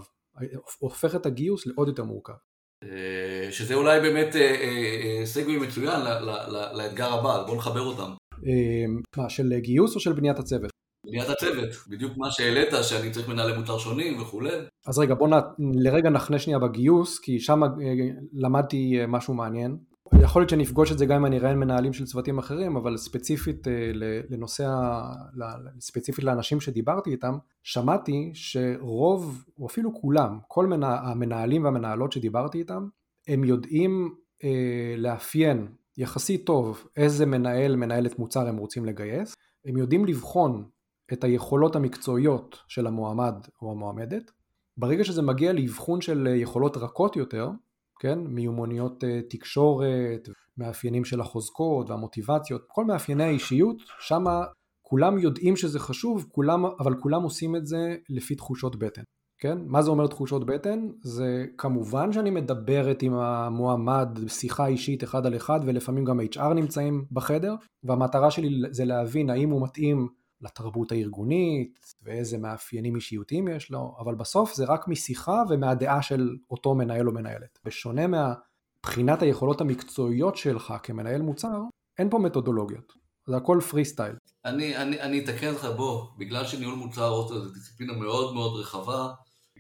[0.80, 2.34] הופך את הגיוס לעוד יותר מורכב.
[2.84, 4.36] אה, שזה אולי באמת
[5.26, 6.02] סגווי מצוין
[6.78, 8.12] לאתגר הבא, בואו נחבר אותם.
[9.18, 10.72] מה, של גיוס או של בניית הצוות?
[11.12, 14.50] בניית הצוות, בדיוק מה שהעלית, שאני צריך מנהלי מוצר שונים וכולי.
[14.88, 15.32] אז רגע, בוא נ...
[15.74, 17.70] לרגע נחנה שנייה בגיוס, כי שם אה,
[18.34, 19.78] למדתי אה, משהו מעניין.
[20.22, 23.68] יכול להיות שנפגוש את זה גם אם אני אראה מנהלים של צוותים אחרים, אבל ספציפית
[23.68, 23.92] אה,
[24.30, 24.70] לנושא,
[25.80, 32.88] ספציפית לאנשים שדיברתי איתם, שמעתי שרוב, או אפילו כולם, כל מנה, המנהלים והמנהלות שדיברתי איתם,
[33.28, 35.68] הם יודעים אה, לאפיין
[35.98, 39.34] יחסית טוב איזה מנהל, מנהלת מוצר הם רוצים לגייס,
[39.66, 40.64] הם יודעים לבחון
[41.14, 44.32] את היכולות המקצועיות של המועמד או המועמדת.
[44.78, 47.50] ברגע שזה מגיע לאבחון של יכולות רכות יותר,
[48.00, 54.24] כן, מיומנויות אה, תקשורת, מאפיינים של החוזקות והמוטיבציות, כל מאפייני האישיות, שם
[54.82, 59.02] כולם יודעים שזה חשוב, כולם, אבל כולם עושים את זה לפי תחושות בטן.
[59.40, 59.58] כן?
[59.66, 60.88] מה זה אומר תחושות בטן?
[61.04, 67.06] זה כמובן שאני מדברת עם המועמד שיחה אישית אחד על אחד ולפעמים גם HR נמצאים
[67.12, 70.08] בחדר והמטרה שלי זה להבין האם הוא מתאים
[70.42, 76.76] לתרבות הארגונית ואיזה מאפיינים אישיותיים יש לו, אבל בסוף זה רק משיחה ומהדעה של אותו
[76.76, 77.60] מנהל או מנהלת.
[77.64, 78.02] בשונה
[78.86, 81.62] מבחינת היכולות המקצועיות שלך כמנהל מוצר,
[82.00, 82.94] אין פה מתודולוגיות,
[83.28, 84.16] זה הכל פרי סטייל.
[84.46, 89.10] אני, אני, אני אתקן אותך בוא, בגלל שניהול מוצר אוטו זה דיסציפלינה מאוד מאוד רחבה,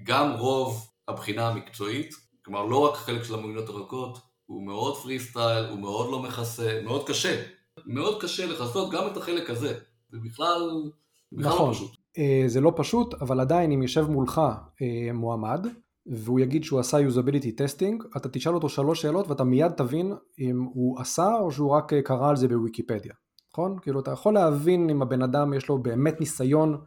[0.04, 2.14] גם רוב הבחינה המקצועית,
[2.46, 6.82] כלומר לא רק החלק של המיומנויות הרכות, הוא מאוד פרי סטייל, הוא מאוד לא מכסה,
[6.84, 7.44] מאוד קשה.
[7.86, 9.80] מאוד קשה לכסות גם את החלק הזה.
[10.12, 10.92] זה בכלל,
[11.32, 11.70] בכלל לא נכון.
[11.70, 11.92] לא פשוט.
[12.18, 14.42] אה, זה לא פשוט, אבל עדיין אם יושב מולך
[14.82, 15.68] אה, מועמד,
[16.06, 20.68] והוא יגיד שהוא עשה usability testing, אתה תשאל אותו שלוש שאלות ואתה מיד תבין אם
[20.74, 23.14] הוא עשה או שהוא רק אה, קרא על זה בוויקיפדיה,
[23.54, 23.78] נכון?
[23.82, 26.78] כאילו אתה יכול להבין אם הבן אדם יש לו באמת ניסיון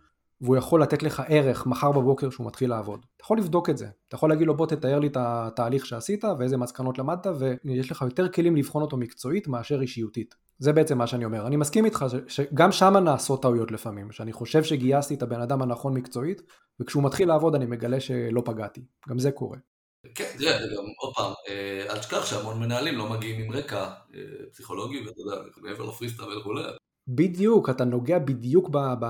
[0.42, 3.06] והוא יכול לתת לך ערך מחר בבוקר שהוא מתחיל לעבוד.
[3.16, 6.24] אתה יכול לבדוק את זה, אתה יכול להגיד לו בוא תתאר לי את התהליך שעשית
[6.38, 7.26] ואיזה מסקנות למדת
[7.64, 10.34] ויש לך יותר כלים לבחון אותו מקצועית מאשר אישיותית.
[10.58, 11.46] זה בעצם מה שאני אומר.
[11.46, 15.94] אני מסכים איתך שגם שם נעשות טעויות לפעמים, שאני חושב שגייסתי את הבן אדם הנכון
[15.94, 16.42] מקצועית,
[16.80, 18.84] וכשהוא מתחיל לעבוד אני מגלה שלא פגעתי.
[19.08, 19.58] גם זה קורה.
[20.14, 24.20] כן, תראה, גם, עוד פעם, אה, אל תשכח שהמון מנהלים לא מגיעים עם רקע אה,
[24.52, 26.62] פסיכולוגי, ואתה יודע, מעבר לפריסטייל וכולי.
[27.08, 28.68] בדיוק, אתה נוגע בדיוק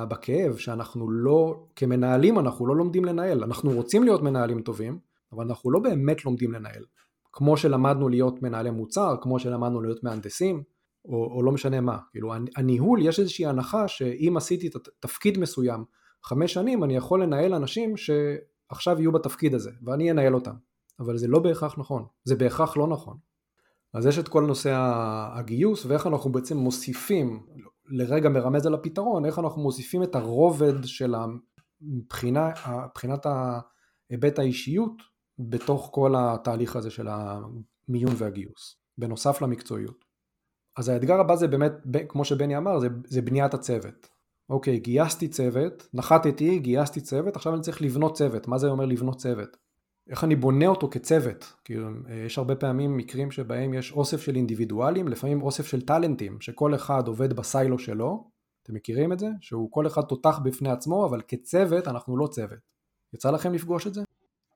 [0.08, 3.44] בכאב, שאנחנו לא, כמנהלים אנחנו לא לומדים לנהל.
[3.44, 4.98] אנחנו רוצים להיות מנהלים טובים,
[5.32, 6.84] אבל אנחנו לא באמת לומדים לנהל.
[7.32, 10.62] כמו שלמדנו להיות מנהלי מוצר, כמו שלמדנו להיות מהנדסים,
[11.04, 11.98] או, או לא משנה מה.
[12.10, 15.84] כאילו, הניהול, יש איזושהי הנחה שאם עשיתי את התפקיד מסוים
[16.24, 20.54] חמש שנים, אני יכול לנהל אנשים שעכשיו יהיו בתפקיד הזה, ואני אנהל אותם.
[21.00, 23.16] אבל זה לא בהכרח נכון, זה בהכרח לא נכון.
[23.94, 24.70] אז יש את כל נושא
[25.32, 27.46] הגיוס, ואיך אנחנו בעצם מוסיפים,
[27.92, 31.14] לרגע מרמז על הפתרון, איך אנחנו מוסיפים את הרובד של
[31.80, 33.26] מבחינת
[34.10, 35.02] היבט האישיות
[35.38, 40.04] בתוך כל התהליך הזה של המיון והגיוס, בנוסף למקצועיות.
[40.76, 41.72] אז האתגר הבא זה באמת,
[42.08, 44.08] כמו שבני אמר, זה, זה בניית הצוות.
[44.48, 48.48] אוקיי, גייסתי צוות, נחתתי, גייסתי צוות, עכשיו אני צריך לבנות צוות.
[48.48, 49.56] מה זה אומר לבנות צוות?
[50.10, 51.52] איך אני בונה אותו כצוות?
[51.64, 51.88] כאילו,
[52.26, 57.08] יש הרבה פעמים מקרים שבהם יש אוסף של אינדיבידואלים, לפעמים אוסף של טאלנטים, שכל אחד
[57.08, 58.30] עובד בסיילו שלו.
[58.62, 59.28] אתם מכירים את זה?
[59.40, 62.58] שהוא כל אחד תותח בפני עצמו, אבל כצוות אנחנו לא צוות.
[63.14, 64.02] יצא לכם לפגוש את זה?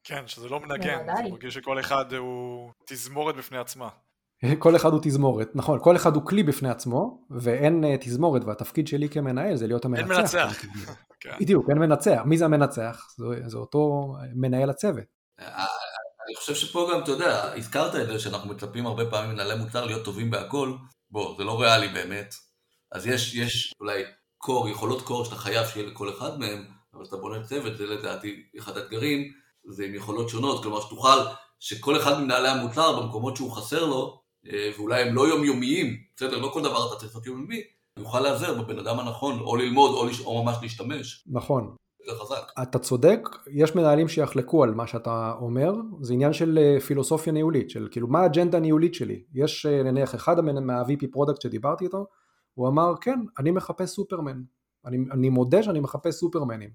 [0.05, 3.89] כן, שזה לא מנגן, זה מרגיש שכל אחד הוא תזמורת בפני עצמה.
[4.59, 8.89] כל אחד הוא תזמורת, נכון, כל אחד הוא כלי בפני עצמו, ואין uh, תזמורת, והתפקיד
[8.89, 10.11] שלי כמנהל זה להיות המנצח.
[10.11, 10.65] אין מנצח.
[11.21, 11.37] כן.
[11.41, 12.23] בדיוק, אין מנצח.
[12.25, 13.15] מי זה המנצח?
[13.19, 15.15] זה, זה אותו מנהל הצוות.
[15.38, 19.85] אני חושב שפה גם, אתה יודע, הזכרת את זה שאנחנו מצפים הרבה פעמים מנהלי מוצר
[19.85, 20.72] להיות טובים בהכל,
[21.11, 22.35] בוא, זה לא ריאלי באמת.
[22.92, 24.03] אז יש, יש אולי
[24.38, 28.42] קור, יכולות קור שאתה חייב שיהיה לכל אחד מהם, אבל אתה בונה צוות, זה לדעתי
[28.59, 29.33] אחד האתגרים,
[29.68, 31.18] זה עם יכולות שונות, כלומר שתוכל,
[31.61, 36.51] שכל אחד ממנהלי המוצר במקומות שהוא חסר לו, אה, ואולי הם לא יומיומיים, בסדר, לא
[36.53, 37.62] כל דבר אתה צריך לעשות יומיומי,
[37.99, 40.20] יוכל להיעזר בבן אדם הנכון, או ללמוד, או, לש...
[40.20, 41.25] או ממש להשתמש.
[41.27, 41.77] נכון.
[42.07, 42.53] זה חזק.
[42.62, 47.71] אתה צודק, יש מנהלים שיחלקו על מה שאתה אומר, זה עניין של אה, פילוסופיה ניהולית,
[47.71, 49.23] של כאילו מה האג'נדה הניהולית שלי.
[49.35, 52.07] יש אה, נניח אחד מה- VP product שדיברתי איתו,
[52.55, 54.42] הוא אמר כן, אני מחפש סופרמן.
[54.85, 56.71] אני, אני מודה שאני מחפש סופרמנים.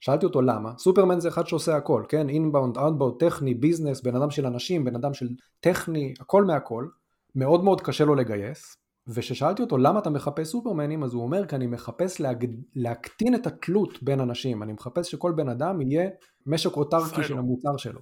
[0.00, 4.30] שאלתי אותו למה, סופרמן זה אחד שעושה הכל, כן, inbound, outbound, טכני, business, בן אדם
[4.30, 5.28] של אנשים, בן אדם של
[5.60, 6.86] טכני, הכל מהכל,
[7.34, 8.76] מאוד מאוד קשה לו לגייס,
[9.14, 12.46] וכששאלתי אותו למה אתה מחפש סופרמנים, אז הוא אומר כי אני מחפש להג...
[12.74, 16.10] להקטין את התלות בין אנשים, אני מחפש שכל בן אדם יהיה
[16.46, 18.00] משק אוטרקי של המוצר שלו.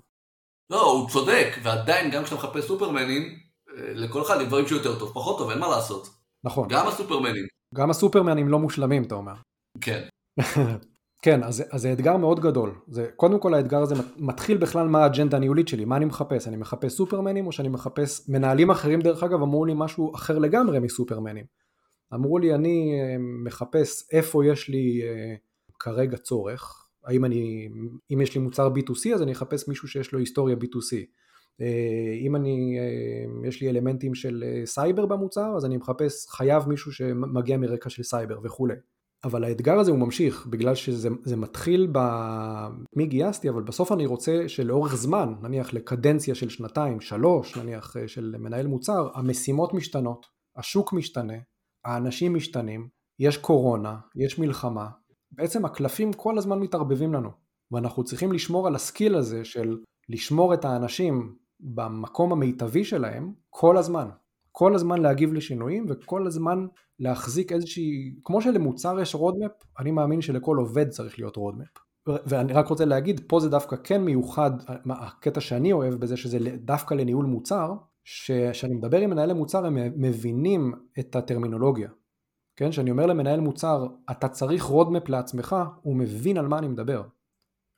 [0.70, 5.12] לא, הוא צודק, ועדיין גם כשאתה מחפש סופרמנים, אה, לכל אחד יש דברים שיותר טוב,
[5.14, 6.08] פחות טוב, אין מה לעשות.
[6.44, 6.68] נכון.
[6.68, 7.46] גם הסופרמנים.
[7.74, 9.34] גם הסופרמנים לא מושלמים, אתה אומר.
[9.80, 10.08] כן.
[11.22, 12.74] כן, אז, אז זה אתגר מאוד גדול.
[12.88, 16.48] זה, קודם כל האתגר הזה מתחיל בכלל מה האג'נדה הניהולית שלי, מה אני מחפש?
[16.48, 18.28] אני מחפש סופרמנים או שאני מחפש...
[18.28, 21.44] מנהלים אחרים דרך אגב אמרו לי משהו אחר לגמרי מסופרמנים.
[22.14, 25.34] אמרו לי אני אה, מחפש איפה יש לי אה,
[25.78, 27.68] כרגע צורך, האם אני,
[28.12, 30.96] אם יש לי מוצר B2C אז אני אחפש מישהו שיש לו היסטוריה B2C.
[31.60, 32.78] אה, אם אני,
[33.44, 38.38] יש לי אלמנטים של סייבר במוצר אז אני מחפש חייב מישהו שמגיע מרקע של סייבר
[38.42, 38.74] וכולי.
[39.24, 41.98] אבל האתגר הזה הוא ממשיך, בגלל שזה מתחיל ב...
[42.96, 48.08] מי גייסתי, אבל בסוף אני רוצה שלאורך זמן, נניח לקדנציה של שנתיים, שלוש, נניח אה,
[48.08, 50.26] של מנהל מוצר, המשימות משתנות,
[50.56, 51.34] השוק משתנה,
[51.84, 54.88] האנשים משתנים, יש קורונה, יש מלחמה,
[55.32, 57.30] בעצם הקלפים כל הזמן מתערבבים לנו,
[57.70, 59.78] ואנחנו צריכים לשמור על ה skill הזה של
[60.08, 64.08] לשמור את האנשים במקום המיטבי שלהם כל הזמן.
[64.58, 66.66] כל הזמן להגיב לשינויים וכל הזמן
[66.98, 71.68] להחזיק איזושהי, כמו שלמוצר יש roadmap, אני מאמין שלכל עובד צריך להיות roadmap.
[72.26, 74.50] ואני רק רוצה להגיד, פה זה דווקא כן מיוחד,
[74.90, 80.72] הקטע שאני אוהב בזה שזה דווקא לניהול מוצר, שכשאני מדבר עם מנהלי מוצר הם מבינים
[80.98, 81.90] את הטרמינולוגיה.
[82.56, 87.02] כן, כשאני אומר למנהל מוצר, אתה צריך roadmap לעצמך, הוא מבין על מה אני מדבר.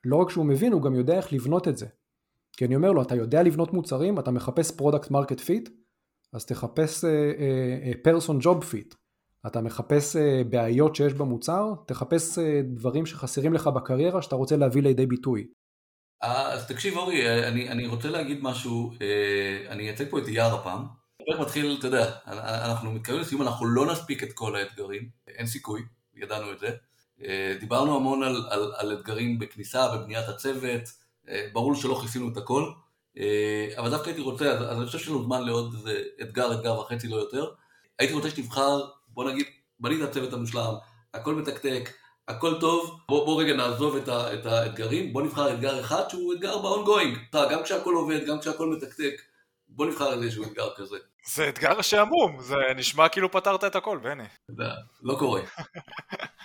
[0.05, 1.87] לא רק שהוא מבין, הוא גם יודע איך לבנות את זה.
[2.57, 5.69] כי אני אומר לו, אתה יודע לבנות מוצרים, אתה מחפש product market fit,
[6.33, 7.05] אז תחפש
[8.03, 8.95] person job fit.
[9.47, 14.81] אתה מחפש uh, בעיות שיש במוצר, תחפש uh, דברים שחסרים לך בקריירה שאתה רוצה להביא
[14.81, 15.47] לידי ביטוי.
[16.21, 18.91] אז תקשיב אורי, אני, אני רוצה להגיד משהו,
[19.69, 20.85] אני אייצג פה את אייר הפעם.
[21.21, 25.81] הפרק מתחיל, אתה יודע, אנחנו מתקרבים לסיום, אנחנו לא נספיק את כל האתגרים, אין סיכוי,
[26.15, 26.69] ידענו את זה.
[27.59, 30.81] דיברנו המון על, על, על אתגרים בכניסה, בבניית הצוות,
[31.53, 32.71] ברור שלא כיסינו את הכל,
[33.77, 37.07] אבל דווקא הייתי רוצה, אז אני חושב שיש לנו זמן לעוד איזה אתגר, אתגר וחצי,
[37.07, 37.51] לא יותר.
[37.99, 38.81] הייתי רוצה שתבחר
[39.13, 39.45] בוא נגיד,
[39.79, 40.73] בנית צוות המושלם,
[41.13, 41.89] הכל מתקתק,
[42.27, 46.33] הכל טוב, בוא, בוא רגע נעזוב את, ה, את האתגרים, בוא נבחר אתגר אחד שהוא
[46.33, 49.21] אתגר ב-ongoing, גם כשהכל עובד, גם כשהכל מתקתק,
[49.67, 50.97] בוא נבחר איזשהו אתגר כזה.
[51.25, 54.23] זה אתגר שעמום, זה נשמע כאילו פתרת את הכל, בני.
[55.01, 55.41] לא קורה.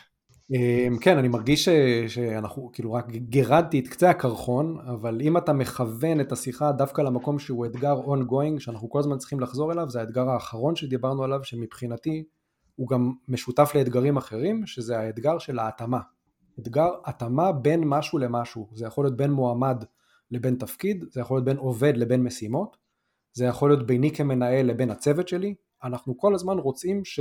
[0.51, 1.69] אמ, כן, אני מרגיש
[2.09, 7.39] שאנחנו, כאילו רק גירדתי את קצה הקרחון, אבל אם אתה מכוון את השיחה דווקא למקום
[7.39, 12.25] שהוא אתגר ongoing, שאנחנו כל הזמן צריכים לחזור אליו, זה האתגר האחרון שדיברנו עליו, שמבחינתי
[12.77, 16.01] הוא גם משותף לאתגרים אחרים, שזה האתגר של ההתאמה.
[16.59, 19.85] אתגר התאמה בין משהו למשהו, זה יכול להיות בין מועמד
[20.31, 22.77] לבין תפקיד, זה יכול להיות בין עובד לבין משימות,
[23.33, 25.55] זה יכול להיות ביני כמנהל לבין הצוות שלי,
[25.85, 27.21] אנחנו כל הזמן רוצים ש...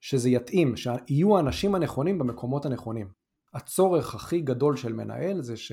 [0.00, 3.08] שזה יתאים, שיהיו האנשים הנכונים במקומות הנכונים.
[3.54, 5.72] הצורך הכי גדול של מנהל זה ש...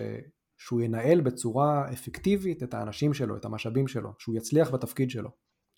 [0.58, 5.30] שהוא ינהל בצורה אפקטיבית את האנשים שלו, את המשאבים שלו, שהוא יצליח בתפקיד שלו.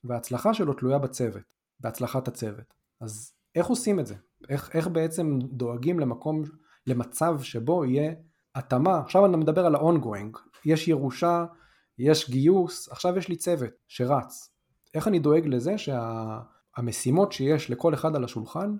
[0.04, 1.44] וההצלחה שלו תלויה בצוות,
[1.80, 2.74] בהצלחת הצוות.
[3.02, 4.16] אז איך עושים את זה?
[4.50, 6.44] איך, איך בעצם דואגים למקום,
[6.88, 8.14] למצב שבו יהיה
[8.56, 11.46] התאמה, עכשיו אני מדבר על ה-ongoing, יש ירושה,
[11.98, 14.54] יש גיוס, עכשיו יש לי צוות שרץ.
[14.94, 16.40] איך אני דואג לזה שה...
[16.78, 18.76] המשימות שיש לכל אחד על השולחן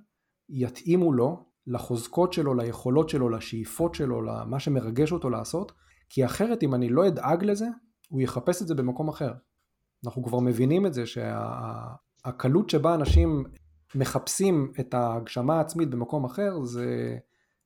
[0.50, 5.72] יתאימו לו, לחוזקות שלו, ליכולות שלו, לשאיפות שלו, למה שמרגש אותו לעשות,
[6.10, 7.68] כי אחרת אם אני לא אדאג לזה,
[8.10, 9.32] הוא יחפש את זה במקום אחר.
[10.06, 13.44] אנחנו כבר מבינים את זה שהקלות שבה אנשים
[13.96, 17.18] מחפשים את ההגשמה העצמית במקום אחר זה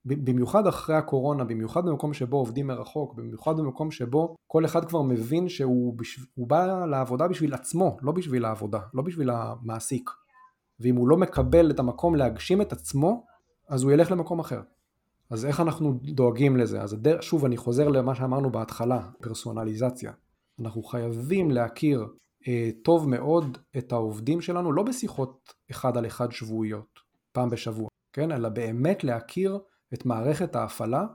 [0.06, 5.50] במיוחד אחרי הקורונה, במיוחד במקום שבו עובדים מרחוק, במיוחד במקום שבו כל אחד כבר מבין
[5.50, 6.22] שהוא בשב...
[6.38, 10.10] בא לעבודה בשביל עצמו, לא בשביל העבודה, לא בשביל המעסיק.
[10.82, 13.26] ואם הוא לא מקבל את המקום להגשים את עצמו,
[13.68, 14.62] אז הוא ילך למקום אחר.
[15.30, 16.82] אז איך אנחנו דואגים לזה?
[16.82, 17.22] אז הדר...
[17.22, 20.12] שוב, אני חוזר למה שאמרנו בהתחלה, פרסונליזציה.
[20.60, 22.08] אנחנו חייבים להכיר
[22.48, 27.00] אה, טוב מאוד את העובדים שלנו, לא בשיחות אחד על אחד שבועיות,
[27.32, 28.32] פעם בשבוע, כן?
[28.32, 29.60] אלא באמת להכיר
[29.94, 31.06] את מערכת ההפעלה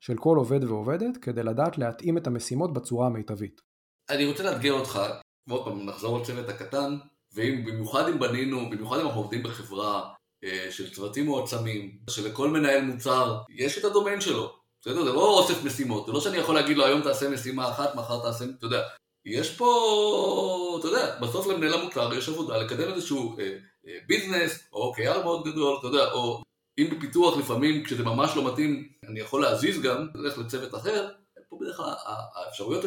[0.00, 3.60] של כל עובד ועובדת, כדי לדעת להתאים את המשימות בצורה המיטבית.
[4.10, 5.00] אני רוצה לאתגר אותך,
[5.46, 6.96] ועוד פעם, נחזור לצוות הקטן,
[7.36, 10.08] ובמיוחד אם בנינו, במיוחד אם אנחנו עובדים בחברה
[10.44, 14.52] אה, של צוותים מועצמים, שלכל מנהל מוצר יש את הדומיין שלו.
[14.80, 15.04] בסדר?
[15.04, 18.22] זה לא אוסף משימות, זה לא שאני יכול להגיד לו היום תעשה משימה אחת, מחר
[18.22, 18.82] תעשה, אתה יודע.
[19.24, 24.94] יש פה, אתה יודע, בסוף למנהל המוצר יש עבודה לקדם איזשהו אה, אה, ביזנס, או
[24.94, 26.42] OKR מאוד גדול, אתה יודע, או
[26.78, 31.08] אם בפיתוח לפעמים כשזה ממש לא מתאים, אני יכול להזיז גם, ללכת לצוות אחר,
[31.60, 31.94] בדרך כלל
[32.34, 32.84] האפשרויות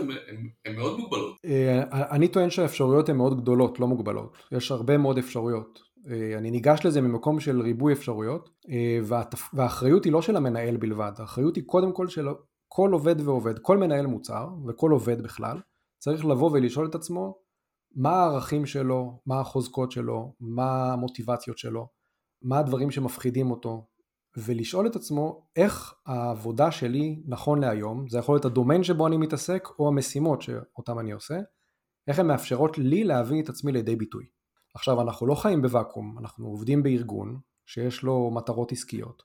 [0.65, 1.37] הן מאוד מוגבלות.
[1.45, 1.83] אה,
[2.15, 4.37] אני טוען שהאפשרויות הן מאוד גדולות, לא מוגבלות.
[4.51, 5.79] יש הרבה מאוד אפשרויות.
[6.09, 8.99] אה, אני ניגש לזה ממקום של ריבוי אפשרויות, אה,
[9.53, 12.27] והאחריות היא לא של המנהל בלבד, האחריות היא קודם כל של
[12.67, 15.57] כל עובד ועובד, כל מנהל מוצר וכל עובד בכלל,
[15.99, 17.35] צריך לבוא ולשאול את עצמו
[17.95, 21.87] מה הערכים שלו, מה החוזקות שלו, מה המוטיבציות שלו,
[22.41, 23.87] מה הדברים שמפחידים אותו,
[24.45, 29.67] ולשאול את עצמו איך העבודה שלי נכון להיום, זה יכול להיות הדומיין שבו אני מתעסק
[29.79, 31.39] או המשימות שאותן אני עושה,
[32.07, 34.25] איך הן מאפשרות לי להביא את עצמי לידי ביטוי.
[34.75, 39.23] עכשיו אנחנו לא חיים בוואקום, אנחנו עובדים בארגון שיש לו מטרות עסקיות,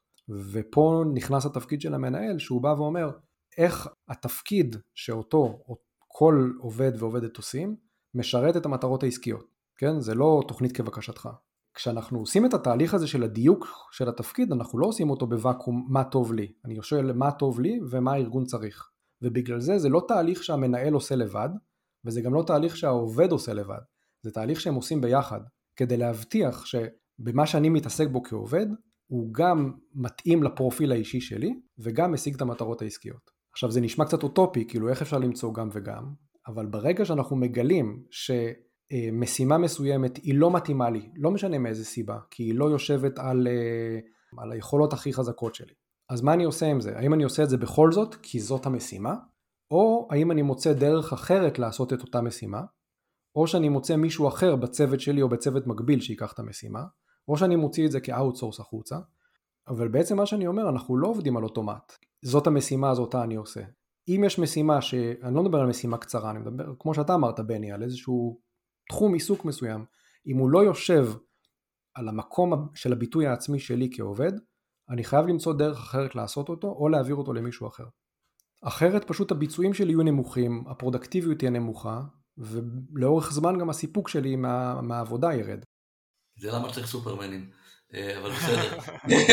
[0.53, 3.11] ופה נכנס התפקיד של המנהל שהוא בא ואומר
[3.59, 5.59] איך התפקיד שאותו
[6.09, 7.77] כל עובד ועובדת עושים
[8.15, 9.47] משרת את המטרות העסקיות,
[9.77, 10.01] כן?
[10.01, 11.29] זה לא תוכנית כבקשתך,
[11.75, 16.05] כשאנחנו עושים את התהליך הזה של הדיוק של התפקיד, אנחנו לא עושים אותו בוואקום מה
[16.05, 16.53] טוב לי.
[16.65, 18.91] אני שואל מה טוב לי ומה הארגון צריך.
[19.23, 21.49] ובגלל זה זה לא תהליך שהמנהל עושה לבד,
[22.05, 23.79] וזה גם לא תהליך שהעובד עושה לבד.
[24.23, 25.41] זה תהליך שהם עושים ביחד,
[25.77, 28.67] כדי להבטיח שבמה שאני מתעסק בו כעובד,
[29.07, 33.31] הוא גם מתאים לפרופיל האישי שלי, וגם משיג את המטרות העסקיות.
[33.53, 36.13] עכשיו זה נשמע קצת אוטופי, כאילו איך אפשר למצוא גם וגם,
[36.47, 38.31] אבל ברגע שאנחנו מגלים ש...
[38.93, 43.19] אה, משימה מסוימת היא לא מתאימה לי, לא משנה מאיזה סיבה, כי היא לא יושבת
[43.19, 43.99] על, אה,
[44.43, 45.75] על היכולות הכי חזקות שלי.
[46.09, 46.99] אז מה אני עושה עם זה?
[46.99, 49.15] האם אני עושה את זה בכל זאת כי זאת המשימה?
[49.71, 52.63] או האם אני מוצא דרך אחרת לעשות את אותה משימה?
[53.37, 56.85] או שאני מוצא מישהו אחר בצוות שלי או בצוות מקביל שיקח את המשימה?
[57.29, 58.97] או שאני מוציא את זה כאוטסורס החוצה?
[59.69, 61.93] אבל בעצם מה שאני אומר, אנחנו לא עובדים על אוטומט.
[62.23, 63.61] זאת המשימה, הזאת אותה אני עושה.
[64.09, 64.95] אם יש משימה ש...
[64.95, 68.41] אני לא מדבר על משימה קצרה, אני מדבר, כמו שאתה אמרת בני, על איזשהו
[68.89, 69.85] תחום עיסוק מסוים,
[70.27, 71.07] אם הוא לא יושב
[71.95, 74.33] על המקום של הביטוי העצמי שלי כעובד,
[74.91, 77.85] אני חייב למצוא דרך אחרת לעשות אותו, או להעביר אותו למישהו אחר.
[78.63, 82.01] אחרת פשוט הביצועים שלי יהיו נמוכים, הפרודקטיביות תהיה נמוכה,
[82.39, 85.65] ולאורך זמן גם הסיפוק שלי מה, מהעבודה ירד.
[86.39, 87.51] זה למה צריך סופרמנים,
[87.95, 88.79] אה, אבל בסדר,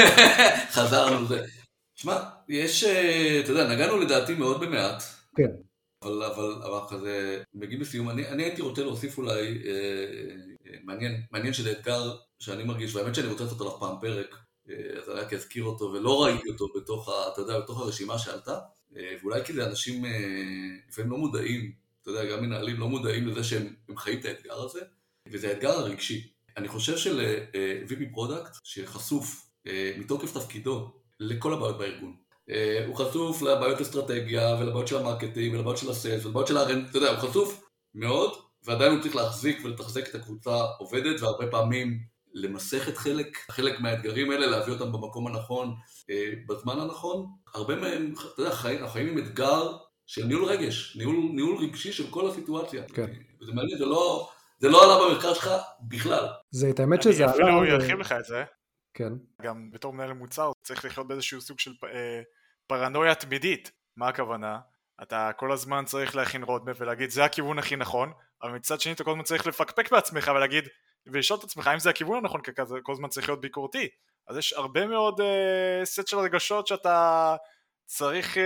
[0.76, 1.46] חזרנו לזה.
[1.96, 2.18] שמע,
[2.50, 5.04] יש, אה, אתה יודע, נגענו לדעתי מאוד במעט.
[5.36, 5.71] כן.
[6.04, 9.72] אבל, אבל, אבל כזה, מגיעים לסיום, אני, אני הייתי רוצה להוסיף אולי, אה,
[10.68, 14.36] אה, מעניין, מעניין שזה אתגר שאני מרגיש, והאמת שאני רוצה לעשות עליו פעם פרק,
[14.70, 18.20] אה, אז אני רק אזכיר אותו, ולא ראיתי אותו בתוך, ה, אתה יודע, בתוך הרשימה
[18.20, 18.60] שעלתה,
[18.98, 20.12] אה, ואולי כי זה אנשים אה,
[20.90, 21.72] לפעמים לא מודעים,
[22.02, 24.80] אתה יודע, גם מנהלים לא מודעים לזה שהם חיים את האתגר הזה,
[25.28, 26.32] וזה האתגר הרגשי.
[26.58, 29.50] אני חושב של-VP product שחשוף
[29.98, 32.16] מתוקף תפקידו לכל הבעיות בארגון.
[32.88, 36.64] הוא חשוף לבעיות אסטרטגיה ולבעיות של ה marketing ולבעיות של ה sales ולבעיות של ה
[36.64, 37.64] R&D, אתה יודע, הוא חשוף
[37.96, 38.32] מאוד
[38.66, 42.00] ועדיין הוא צריך להחזיק ולתחזק את הקבוצה עובדת והרבה פעמים
[42.34, 45.76] למסך את חלק, חלק מהאתגרים האלה, להביא אותם במקום הנכון,
[46.10, 47.26] אה, בזמן הנכון.
[47.54, 52.10] הרבה מהם, אתה יודע, חיים, החיים עם אתגר של ניהול רגש, ניהול, ניהול רגשי של
[52.10, 52.84] כל הסיטואציה.
[52.94, 53.14] כן.
[53.42, 54.30] וזה מעניין, זה לא,
[54.60, 55.50] זה לא עלה במחקר שלך
[55.82, 56.28] בכלל.
[56.52, 57.32] זה, את האמת שזה עלה...
[57.32, 58.44] אפילו הוא ירחיב לך את זה.
[58.94, 59.14] כן.
[59.42, 62.22] גם בתור מנהל מוצר צריך לחיות באיזשהו סוג של אה,
[62.72, 63.72] פרנויה תמידית.
[63.96, 64.60] מה הכוונה?
[65.04, 68.12] אתה כל הזמן צריך להכין roadmap ולהגיד זה הכיוון הכי נכון,
[68.44, 70.64] אבל מצד שני אתה כל הזמן צריך לפקפק בעצמך ולהגיד
[71.08, 73.88] ולשאול את עצמך אם זה הכיוון הנכון, כי אתה כל הזמן צריך להיות ביקורתי.
[74.28, 75.24] אז יש הרבה מאוד uh,
[75.86, 77.36] סט של רגשות שאתה
[77.86, 78.40] צריך uh,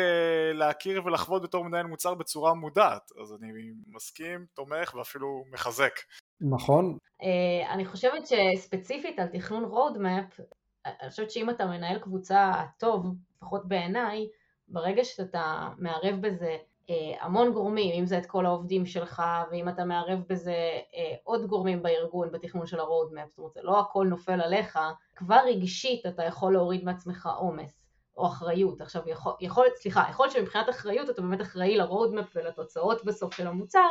[0.53, 3.11] להכיר ולחוות בתור מנהל מוצר בצורה מודעת.
[3.21, 3.47] אז אני
[3.88, 5.93] מסכים, תומך ואפילו מחזק.
[6.41, 6.97] נכון.
[7.21, 7.26] Uh,
[7.69, 10.39] אני חושבת שספציפית על תכנון roadmap,
[10.86, 13.15] אני חושבת שאם אתה מנהל קבוצה טוב,
[13.45, 14.27] לפחות בעיניי,
[14.67, 16.57] ברגע שאתה מערב בזה
[16.89, 20.55] אה, המון גורמים, אם זה את כל העובדים שלך, ואם אתה מערב בזה
[20.95, 24.79] אה, עוד גורמים בארגון בתכנון של ה-roadmap, זאת אומרת זה לא הכל נופל עליך,
[25.15, 27.85] כבר רגשית אתה יכול להוריד מעצמך עומס
[28.17, 28.81] או אחריות.
[28.81, 33.47] עכשיו יכול, יכול, סליחה, יכול להיות שמבחינת אחריות אתה באמת אחראי ל-roadmap ולתוצאות בסוף של
[33.47, 33.89] המוצר,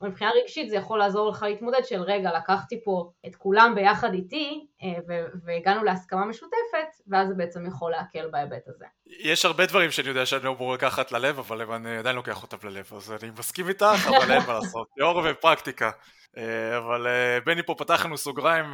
[0.00, 4.14] אבל מבחינה רגשית זה יכול לעזור לך להתמודד של רגע, לקחתי פה את כולם ביחד
[4.14, 8.84] איתי אה, והגענו להסכמה משותפת, ואז זה בעצם יכול להקל בהיבט הזה.
[9.06, 12.68] יש הרבה דברים שאני יודע שאני לא אמור לקחת ללב, אבל אני עדיין לוקח אותם
[12.68, 15.90] ללב, אז אני מסכים איתך, אבל אין מה לעשות, תיאור ופרקטיקה.
[16.38, 18.64] אה, אבל אה, בני פה פתח לנו סוגריים,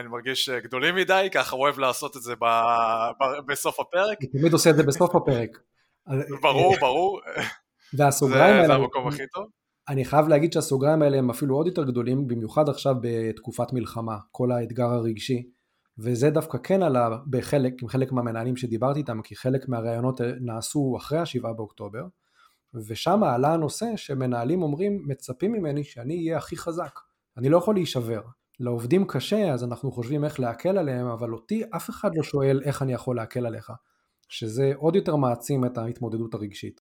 [0.00, 2.34] אני מרגיש גדולים מדי, ככה הוא אוהב לעשות את זה
[3.46, 4.18] בסוף הפרק.
[4.20, 5.50] הוא תמיד עושה את זה בסוף הפרק.
[6.42, 7.20] ברור, ברור.
[7.98, 8.66] והסוגריים האלה...
[8.66, 9.46] זה המקום הכי טוב.
[9.88, 14.52] אני חייב להגיד שהסוגריים האלה הם אפילו עוד יותר גדולים, במיוחד עכשיו בתקופת מלחמה, כל
[14.52, 15.48] האתגר הרגשי,
[15.98, 21.18] וזה דווקא כן עלה בחלק, עם חלק מהמנהלים שדיברתי איתם, כי חלק מהראיונות נעשו אחרי
[21.18, 22.06] השבעה באוקטובר,
[22.88, 27.00] ושם עלה הנושא שמנהלים אומרים, מצפים ממני שאני אהיה הכי חזק,
[27.36, 28.20] אני לא יכול להישבר.
[28.60, 32.82] לעובדים קשה, אז אנחנו חושבים איך להקל עליהם, אבל אותי אף אחד לא שואל איך
[32.82, 33.72] אני יכול להקל עליך,
[34.28, 36.80] שזה עוד יותר מעצים את ההתמודדות הרגשית.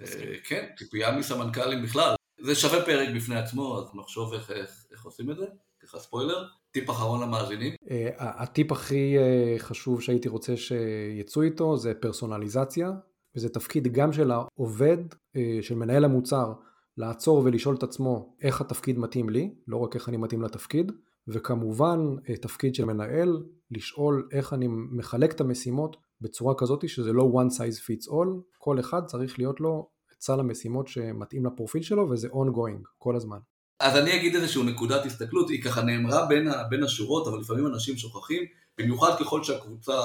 [0.00, 0.06] אה,
[0.44, 2.14] כן, ציפייה מסמנכ"לים בכלל.
[2.44, 5.46] זה שווה פרק בפני עצמו, אז נחשוב איך, איך, איך עושים את זה,
[5.82, 6.44] ככה ספוילר.
[6.70, 7.72] טיפ אחרון למאזינים.
[7.74, 7.88] Uh,
[8.18, 12.90] הטיפ הכי uh, חשוב שהייתי רוצה שיצאו איתו זה פרסונליזציה,
[13.36, 16.52] וזה תפקיד גם של העובד, uh, של מנהל המוצר,
[16.96, 20.92] לעצור ולשאול את עצמו איך התפקיד מתאים לי, לא רק איך אני מתאים לתפקיד,
[21.28, 21.98] וכמובן
[22.40, 27.78] תפקיד של מנהל, לשאול איך אני מחלק את המשימות בצורה כזאת שזה לא one size
[27.78, 28.28] fits all,
[28.58, 29.93] כל אחד צריך להיות לו
[30.26, 33.38] סל המשימות שמתאים לפרופיל שלו וזה ongoing כל הזמן.
[33.80, 37.96] אז אני אגיד איזושהי נקודת הסתכלות, היא ככה נאמרה בין, בין השורות, אבל לפעמים אנשים
[37.96, 38.44] שוכחים,
[38.78, 40.00] במיוחד ככל שהקבוצה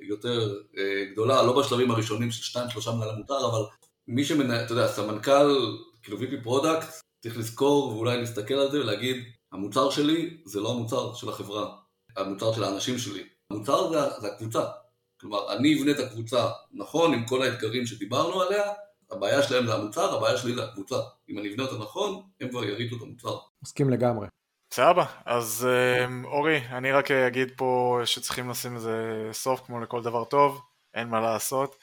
[0.00, 3.60] יותר אה, גדולה, לא בשלבים הראשונים של שתיים שלושה מנהלי מוצר, אבל
[4.08, 6.86] מי שמנהל, אתה יודע, סמנכ"ל, כאילו VP product,
[7.22, 9.16] צריך לזכור ואולי להסתכל על זה ולהגיד,
[9.52, 11.76] המוצר שלי זה לא המוצר של החברה,
[12.16, 13.22] המוצר של האנשים שלי.
[13.50, 14.64] המוצר זה, זה הקבוצה.
[15.20, 18.62] כלומר, אני אבנה את הקבוצה נכון עם כל האתגרים שדיברנו עליה,
[19.10, 20.96] הבעיה שלהם זה המוצר, הבעיה שלי זה הקבוצה.
[21.28, 23.38] אם אני אבנה אותה נכון, הם כבר יריתו את המוצר.
[23.62, 24.26] מסכים לגמרי.
[24.72, 25.68] סבבה, אז
[26.06, 30.60] אמ, אורי, אני רק אגיד פה שצריכים לשים לזה סוף כמו לכל דבר טוב,
[30.94, 31.76] אין מה לעשות.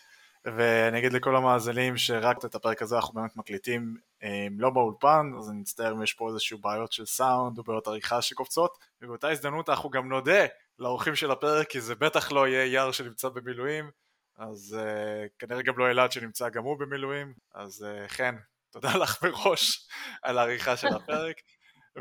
[0.46, 5.50] ואני אגיד לכל המאזינים שרק את הפרק הזה אנחנו באמת מקליטים הם, לא באולפן, אז
[5.50, 9.70] אני מצטער אם יש פה איזשהו בעיות של סאונד או בעיות עריכה שקופצות, ובאותה הזדמנות
[9.70, 10.46] אנחנו גם נודה
[10.80, 13.92] לאורחים של הפרק, כי זה בטח לא יהיה יער שנמצא במילואים,
[14.38, 18.36] אז uh, כנראה גם לא אלעד שנמצא גם הוא במילואים, אז uh, חן,
[18.72, 19.88] תודה לך מראש
[20.24, 21.36] על העריכה של הפרק,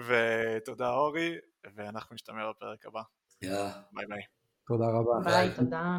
[0.06, 1.34] ותודה אורי,
[1.76, 3.02] ואנחנו נשתמע בפרק הבא.
[3.42, 3.80] יאללה.
[3.92, 4.22] ביי ביי.
[4.66, 5.30] תודה רבה.
[5.30, 5.98] ביי, תודה.